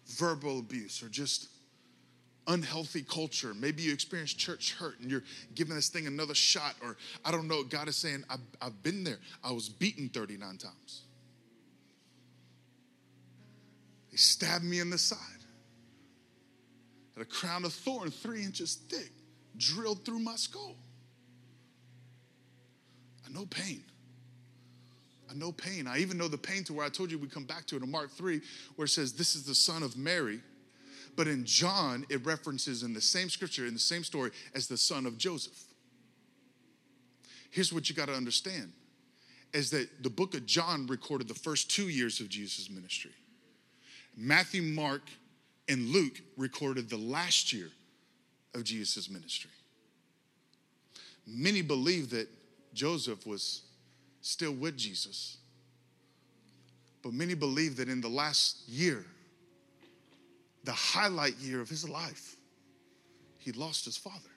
verbal 0.07 0.59
abuse 0.59 1.01
or 1.01 1.07
just 1.07 1.47
unhealthy 2.47 3.03
culture. 3.03 3.53
Maybe 3.53 3.83
you 3.83 3.93
experience 3.93 4.33
church 4.33 4.73
hurt 4.73 4.99
and 4.99 5.11
you're 5.11 5.23
giving 5.53 5.75
this 5.75 5.89
thing 5.89 6.07
another 6.07 6.33
shot, 6.33 6.75
or 6.81 6.97
I 7.23 7.31
don't 7.31 7.47
know. 7.47 7.63
God 7.63 7.87
is 7.87 7.95
saying, 7.95 8.23
I've, 8.29 8.39
I've 8.61 8.83
been 8.83 9.03
there. 9.03 9.19
I 9.43 9.51
was 9.51 9.69
beaten 9.69 10.09
39 10.09 10.57
times. 10.57 11.01
They 14.11 14.17
stabbed 14.17 14.63
me 14.63 14.79
in 14.79 14.89
the 14.89 14.97
side. 14.97 15.19
Had 17.15 17.21
a 17.21 17.25
crown 17.25 17.65
of 17.65 17.73
thorn 17.73 18.11
three 18.11 18.43
inches 18.43 18.75
thick 18.75 19.11
drilled 19.57 20.05
through 20.05 20.19
my 20.19 20.35
skull. 20.35 20.75
I 23.27 23.31
know 23.31 23.45
pain. 23.45 23.83
I 25.29 25.33
know 25.33 25.51
pain. 25.51 25.87
I 25.87 25.97
even 25.99 26.17
know 26.17 26.29
the 26.29 26.37
pain 26.37 26.63
to 26.65 26.73
where 26.73 26.85
I 26.85 26.89
told 26.89 27.11
you 27.11 27.17
we 27.17 27.27
come 27.27 27.43
back 27.43 27.65
to 27.67 27.75
it 27.75 27.83
in 27.83 27.91
Mark 27.91 28.11
3, 28.11 28.39
where 28.77 28.85
it 28.85 28.89
says, 28.89 29.13
This 29.13 29.35
is 29.35 29.43
the 29.43 29.55
son 29.55 29.83
of 29.83 29.97
Mary 29.97 30.39
but 31.17 31.27
in 31.27 31.43
John, 31.43 32.05
it 32.09 32.23
references 32.23 32.83
in 32.83 32.93
the 32.93 33.01
same 33.01 33.27
scripture, 33.29 33.65
in 33.65 33.73
the 33.73 33.79
same 33.79 34.03
story, 34.03 34.29
as 34.53 34.67
the 34.67 34.77
son 34.77 35.07
of 35.07 35.17
Joseph. 35.17 35.59
Here's 37.49 37.73
what 37.73 37.89
you 37.89 37.95
got 37.95 38.07
to 38.07 38.13
understand 38.13 38.71
is 39.51 39.71
that 39.71 40.03
the 40.03 40.09
book 40.09 40.35
of 40.35 40.45
John 40.45 40.85
recorded 40.85 41.27
the 41.27 41.33
first 41.33 41.71
two 41.71 41.89
years 41.89 42.19
of 42.19 42.29
Jesus' 42.29 42.69
ministry. 42.69 43.11
Matthew, 44.15 44.61
Mark, 44.61 45.01
and 45.67 45.87
Luke 45.87 46.21
recorded 46.35 46.89
the 46.89 46.97
last 46.97 47.51
year 47.51 47.69
of 48.53 48.63
Jesus' 48.63 49.09
ministry. 49.09 49.49
Many 51.25 51.63
believe 51.63 52.11
that 52.11 52.27
Joseph 52.73 53.25
was 53.25 53.63
still 54.21 54.53
with 54.53 54.77
Jesus, 54.77 55.37
but 57.01 57.13
many 57.13 57.33
believe 57.33 57.77
that 57.77 57.89
in 57.89 58.01
the 58.01 58.09
last 58.09 58.67
year, 58.67 59.05
the 60.67 60.73
highlight 60.73 61.37
year 61.37 61.61
of 61.61 61.69
his 61.69 61.87
life, 61.87 62.35
he 63.37 63.53
lost 63.53 63.85
his 63.85 63.95
father. 63.95 64.29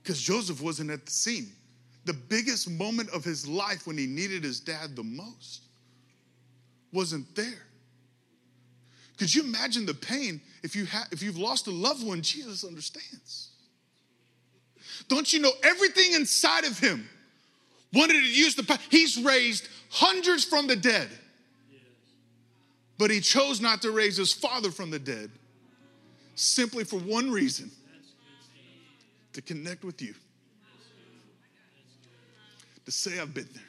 Because 0.00 0.22
Joseph 0.22 0.62
wasn't 0.62 0.92
at 0.92 1.04
the 1.04 1.10
scene. 1.10 1.50
The 2.04 2.12
biggest 2.12 2.70
moment 2.70 3.10
of 3.10 3.24
his 3.24 3.48
life 3.48 3.84
when 3.84 3.98
he 3.98 4.06
needed 4.06 4.44
his 4.44 4.60
dad 4.60 4.94
the 4.94 5.02
most 5.02 5.64
wasn't 6.92 7.34
there. 7.34 7.66
Could 9.18 9.34
you 9.34 9.42
imagine 9.42 9.86
the 9.86 9.94
pain 9.94 10.40
if, 10.62 10.76
you 10.76 10.86
ha- 10.86 11.08
if 11.10 11.20
you've 11.20 11.38
lost 11.38 11.66
a 11.66 11.72
loved 11.72 12.06
one? 12.06 12.22
Jesus 12.22 12.62
understands. 12.62 13.50
Don't 15.08 15.32
you 15.32 15.40
know 15.40 15.52
everything 15.64 16.12
inside 16.12 16.64
of 16.64 16.78
him 16.78 17.08
wanted 17.92 18.20
to 18.20 18.32
use 18.32 18.54
the 18.54 18.62
power? 18.62 18.78
He's 18.88 19.20
raised 19.20 19.68
hundreds 19.90 20.44
from 20.44 20.68
the 20.68 20.76
dead. 20.76 21.08
But 23.02 23.10
he 23.10 23.20
chose 23.20 23.60
not 23.60 23.82
to 23.82 23.90
raise 23.90 24.16
his 24.16 24.32
father 24.32 24.70
from 24.70 24.90
the 24.90 24.98
dead 25.00 25.28
simply 26.36 26.84
for 26.84 27.00
one 27.00 27.32
reason 27.32 27.68
to 29.32 29.42
connect 29.42 29.82
with 29.82 30.00
you, 30.00 30.14
to 32.84 32.92
say, 32.92 33.18
I've 33.18 33.34
been 33.34 33.48
there. 33.52 33.64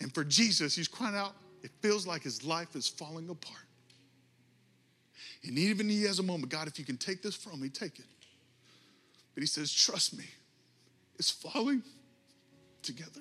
And 0.00 0.12
for 0.12 0.24
Jesus, 0.24 0.74
he's 0.74 0.88
crying 0.88 1.14
out, 1.14 1.34
it 1.62 1.70
feels 1.80 2.08
like 2.08 2.24
his 2.24 2.42
life 2.42 2.74
is 2.74 2.88
falling 2.88 3.28
apart. 3.28 3.62
And 5.44 5.56
even 5.56 5.88
he 5.88 6.02
has 6.02 6.18
a 6.18 6.24
moment, 6.24 6.50
God, 6.50 6.66
if 6.66 6.76
you 6.76 6.84
can 6.84 6.96
take 6.96 7.22
this 7.22 7.36
from 7.36 7.60
me, 7.60 7.68
take 7.68 8.00
it. 8.00 8.06
But 9.36 9.44
he 9.44 9.46
says, 9.46 9.72
trust 9.72 10.18
me, 10.18 10.24
it's 11.20 11.30
falling 11.30 11.84
together. 12.82 13.20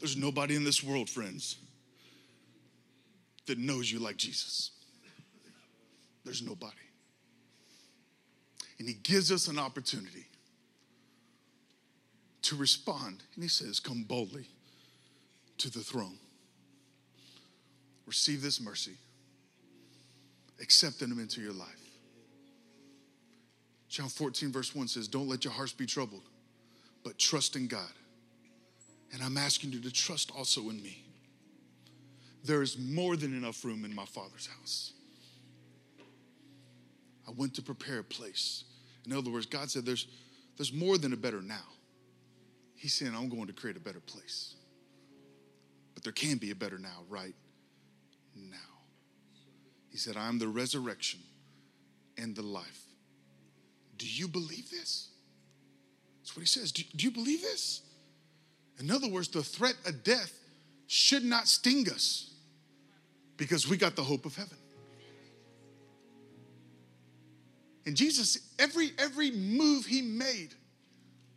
There's 0.00 0.16
nobody 0.16 0.56
in 0.56 0.64
this 0.64 0.82
world, 0.82 1.08
friends, 1.08 1.56
that 3.46 3.58
knows 3.58 3.92
you 3.92 3.98
like 3.98 4.16
Jesus. 4.16 4.70
There's 6.24 6.42
nobody. 6.42 6.74
And 8.78 8.88
he 8.88 8.94
gives 8.94 9.30
us 9.30 9.46
an 9.46 9.58
opportunity 9.58 10.26
to 12.42 12.56
respond. 12.56 13.22
And 13.34 13.44
he 13.44 13.48
says, 13.48 13.78
Come 13.78 14.04
boldly 14.04 14.46
to 15.58 15.70
the 15.70 15.80
throne. 15.80 16.18
Receive 18.06 18.40
this 18.42 18.60
mercy, 18.60 18.96
accepting 20.60 21.10
him 21.10 21.20
into 21.20 21.42
your 21.42 21.52
life. 21.52 21.68
John 23.88 24.08
14, 24.08 24.50
verse 24.50 24.74
1 24.74 24.88
says, 24.88 25.08
Don't 25.08 25.28
let 25.28 25.44
your 25.44 25.52
hearts 25.52 25.72
be 25.72 25.84
troubled, 25.84 26.22
but 27.04 27.18
trust 27.18 27.56
in 27.56 27.66
God. 27.66 27.92
And 29.12 29.22
I'm 29.22 29.36
asking 29.36 29.72
you 29.72 29.80
to 29.80 29.92
trust 29.92 30.30
also 30.36 30.68
in 30.70 30.82
me. 30.82 31.04
There 32.44 32.62
is 32.62 32.78
more 32.78 33.16
than 33.16 33.36
enough 33.36 33.64
room 33.64 33.84
in 33.84 33.94
my 33.94 34.04
Father's 34.04 34.46
house. 34.46 34.92
I 37.28 37.32
went 37.36 37.54
to 37.54 37.62
prepare 37.62 37.98
a 37.98 38.04
place. 38.04 38.64
In 39.06 39.12
other 39.12 39.30
words, 39.30 39.46
God 39.46 39.70
said, 39.70 39.84
There's, 39.84 40.06
there's 40.56 40.72
more 40.72 40.98
than 40.98 41.12
a 41.12 41.16
better 41.16 41.42
now. 41.42 41.66
He's 42.76 42.94
saying, 42.94 43.14
I'm 43.14 43.28
going 43.28 43.46
to 43.46 43.52
create 43.52 43.76
a 43.76 43.80
better 43.80 44.00
place. 44.00 44.54
But 45.94 46.02
there 46.02 46.12
can 46.12 46.38
be 46.38 46.50
a 46.50 46.54
better 46.54 46.78
now, 46.78 47.04
right 47.08 47.34
now. 48.34 48.56
He 49.90 49.98
said, 49.98 50.16
I'm 50.16 50.38
the 50.38 50.48
resurrection 50.48 51.20
and 52.16 52.34
the 52.34 52.42
life. 52.42 52.84
Do 53.98 54.06
you 54.06 54.28
believe 54.28 54.70
this? 54.70 55.10
That's 56.20 56.34
what 56.34 56.40
he 56.40 56.46
says. 56.46 56.72
Do, 56.72 56.82
do 56.96 57.04
you 57.04 57.10
believe 57.10 57.42
this? 57.42 57.82
In 58.80 58.90
other 58.90 59.08
words, 59.08 59.28
the 59.28 59.42
threat 59.42 59.76
of 59.86 60.02
death 60.02 60.32
should 60.86 61.22
not 61.22 61.46
sting 61.46 61.88
us 61.90 62.30
because 63.36 63.68
we 63.68 63.76
got 63.76 63.94
the 63.94 64.02
hope 64.02 64.24
of 64.24 64.34
heaven. 64.34 64.56
And 67.86 67.94
Jesus, 67.94 68.38
every 68.58 68.92
every 68.98 69.30
move 69.30 69.84
he 69.84 70.02
made 70.02 70.54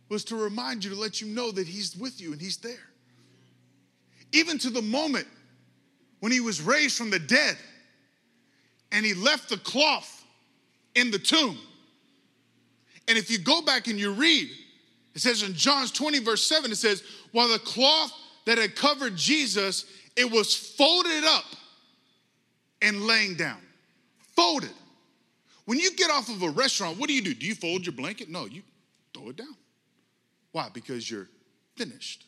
was 0.08 0.24
to 0.24 0.36
remind 0.36 0.84
you 0.84 0.90
to 0.90 0.96
let 0.96 1.20
you 1.20 1.26
know 1.28 1.50
that 1.50 1.66
he's 1.66 1.96
with 1.96 2.20
you 2.20 2.32
and 2.32 2.40
he's 2.40 2.56
there. 2.58 2.88
Even 4.32 4.58
to 4.58 4.70
the 4.70 4.82
moment 4.82 5.26
when 6.20 6.32
he 6.32 6.40
was 6.40 6.60
raised 6.60 6.96
from 6.96 7.10
the 7.10 7.18
dead 7.18 7.56
and 8.92 9.04
he 9.04 9.14
left 9.14 9.48
the 9.48 9.58
cloth 9.58 10.24
in 10.94 11.10
the 11.10 11.18
tomb. 11.18 11.58
And 13.08 13.18
if 13.18 13.30
you 13.30 13.38
go 13.38 13.62
back 13.62 13.86
and 13.88 13.98
you 13.98 14.12
read, 14.12 14.48
it 15.14 15.20
says 15.20 15.42
in 15.42 15.54
John's 15.54 15.90
20, 15.92 16.18
verse 16.20 16.46
7, 16.46 16.72
it 16.72 16.76
says, 16.76 17.02
while 17.32 17.48
the 17.48 17.58
cloth 17.60 18.12
that 18.46 18.58
had 18.58 18.74
covered 18.74 19.16
Jesus, 19.16 19.86
it 20.16 20.30
was 20.30 20.54
folded 20.54 21.24
up 21.24 21.44
and 22.82 23.02
laying 23.02 23.36
down. 23.36 23.60
Folded. 24.34 24.72
When 25.66 25.78
you 25.78 25.94
get 25.94 26.10
off 26.10 26.28
of 26.28 26.42
a 26.42 26.50
restaurant, 26.50 26.98
what 26.98 27.08
do 27.08 27.14
you 27.14 27.22
do? 27.22 27.32
Do 27.32 27.46
you 27.46 27.54
fold 27.54 27.86
your 27.86 27.94
blanket? 27.94 28.28
No, 28.28 28.46
you 28.46 28.62
throw 29.14 29.30
it 29.30 29.36
down. 29.36 29.56
Why? 30.52 30.68
Because 30.72 31.10
you're 31.10 31.28
finished. 31.76 32.24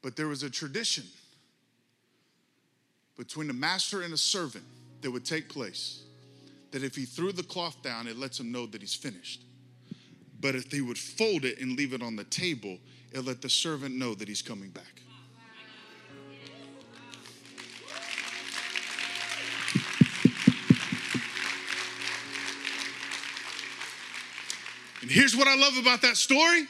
But 0.00 0.16
there 0.16 0.28
was 0.28 0.42
a 0.42 0.50
tradition 0.50 1.04
between 3.16 3.50
a 3.50 3.52
master 3.52 4.02
and 4.02 4.14
a 4.14 4.18
servant 4.18 4.64
that 5.02 5.10
would 5.10 5.24
take 5.24 5.48
place 5.48 6.02
that 6.70 6.82
if 6.84 6.94
he 6.94 7.04
threw 7.04 7.32
the 7.32 7.42
cloth 7.42 7.82
down, 7.82 8.06
it 8.06 8.16
lets 8.16 8.38
him 8.38 8.52
know 8.52 8.66
that 8.66 8.80
he's 8.80 8.94
finished. 8.94 9.42
But 10.40 10.54
if 10.54 10.70
he 10.70 10.80
would 10.80 10.98
fold 10.98 11.44
it 11.44 11.60
and 11.60 11.76
leave 11.76 11.92
it 11.92 12.02
on 12.02 12.16
the 12.16 12.24
table, 12.24 12.78
it 13.12 13.24
let 13.24 13.42
the 13.42 13.48
servant 13.48 13.96
know 13.96 14.14
that 14.14 14.28
he's 14.28 14.42
coming 14.42 14.70
back. 14.70 15.02
And 25.00 25.10
here's 25.10 25.34
what 25.34 25.48
I 25.48 25.56
love 25.56 25.76
about 25.78 26.02
that 26.02 26.16
story 26.16 26.66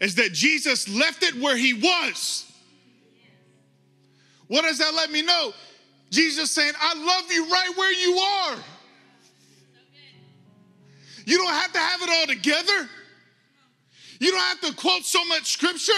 is 0.00 0.14
that 0.14 0.32
Jesus 0.32 0.88
left 0.88 1.22
it 1.22 1.34
where 1.34 1.56
he 1.56 1.74
was. 1.74 2.50
What 4.48 4.62
does 4.62 4.78
that 4.78 4.94
let 4.94 5.10
me 5.10 5.22
know? 5.22 5.52
Jesus 6.10 6.50
saying, 6.50 6.72
I 6.80 6.94
love 6.94 7.32
you 7.32 7.50
right 7.50 7.70
where 7.76 7.92
you 7.92 8.18
are. 8.18 8.56
You 11.24 11.38
don't 11.38 11.52
have 11.52 11.72
to 11.72 11.78
have 11.78 12.02
it 12.02 12.10
all 12.10 12.26
together. 12.26 12.88
You 14.20 14.30
don't 14.30 14.40
have 14.40 14.60
to 14.60 14.74
quote 14.74 15.04
so 15.04 15.24
much 15.24 15.52
scripture. 15.52 15.92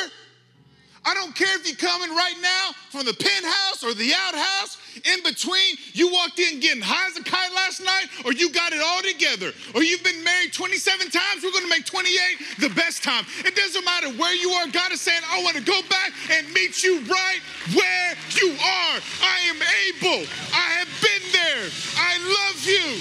I 1.06 1.14
don't 1.14 1.36
care 1.36 1.54
if 1.54 1.64
you're 1.64 1.78
coming 1.78 2.10
right 2.10 2.34
now 2.42 2.72
from 2.90 3.06
the 3.06 3.14
penthouse 3.14 3.84
or 3.84 3.94
the 3.94 4.10
outhouse. 4.12 4.76
In 5.06 5.22
between, 5.22 5.76
you 5.92 6.10
walked 6.12 6.40
in 6.40 6.58
getting 6.58 6.82
high 6.82 7.06
as 7.06 7.16
a 7.16 7.22
kite 7.22 7.54
last 7.54 7.78
night, 7.78 8.06
or 8.24 8.32
you 8.32 8.50
got 8.50 8.72
it 8.72 8.82
all 8.82 9.02
together, 9.06 9.54
or 9.76 9.84
you've 9.84 10.02
been 10.02 10.24
married 10.24 10.52
27 10.52 11.10
times. 11.10 11.44
We're 11.44 11.52
going 11.52 11.62
to 11.62 11.70
make 11.70 11.86
28 11.86 12.10
the 12.58 12.74
best 12.74 13.04
time. 13.04 13.24
It 13.44 13.54
doesn't 13.54 13.84
matter 13.84 14.10
where 14.18 14.34
you 14.34 14.50
are. 14.58 14.66
God 14.66 14.90
is 14.90 15.00
saying, 15.00 15.22
I 15.30 15.40
want 15.44 15.54
to 15.54 15.62
go 15.62 15.78
back 15.86 16.10
and 16.32 16.50
meet 16.52 16.82
you 16.82 16.98
right 17.06 17.40
where 17.70 18.10
you 18.42 18.50
are. 18.58 18.98
I 19.22 19.38
am 19.46 19.62
able. 19.62 20.26
I 20.50 20.82
have 20.82 20.90
been 20.98 21.22
there. 21.30 21.70
I 22.02 22.18
love 22.18 22.58
you. 22.66 22.98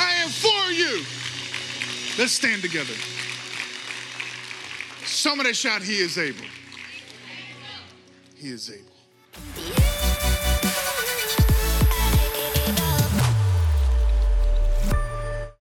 I 0.00 0.24
am 0.24 0.30
for 0.32 0.72
you. 0.72 1.04
Let's 2.18 2.32
stand 2.32 2.62
together. 2.62 2.94
Somebody 5.04 5.52
shout, 5.52 5.82
He 5.82 5.98
is 5.98 6.16
able. 6.16 6.46
He 8.36 8.48
is 8.48 8.70
able. 8.70 9.85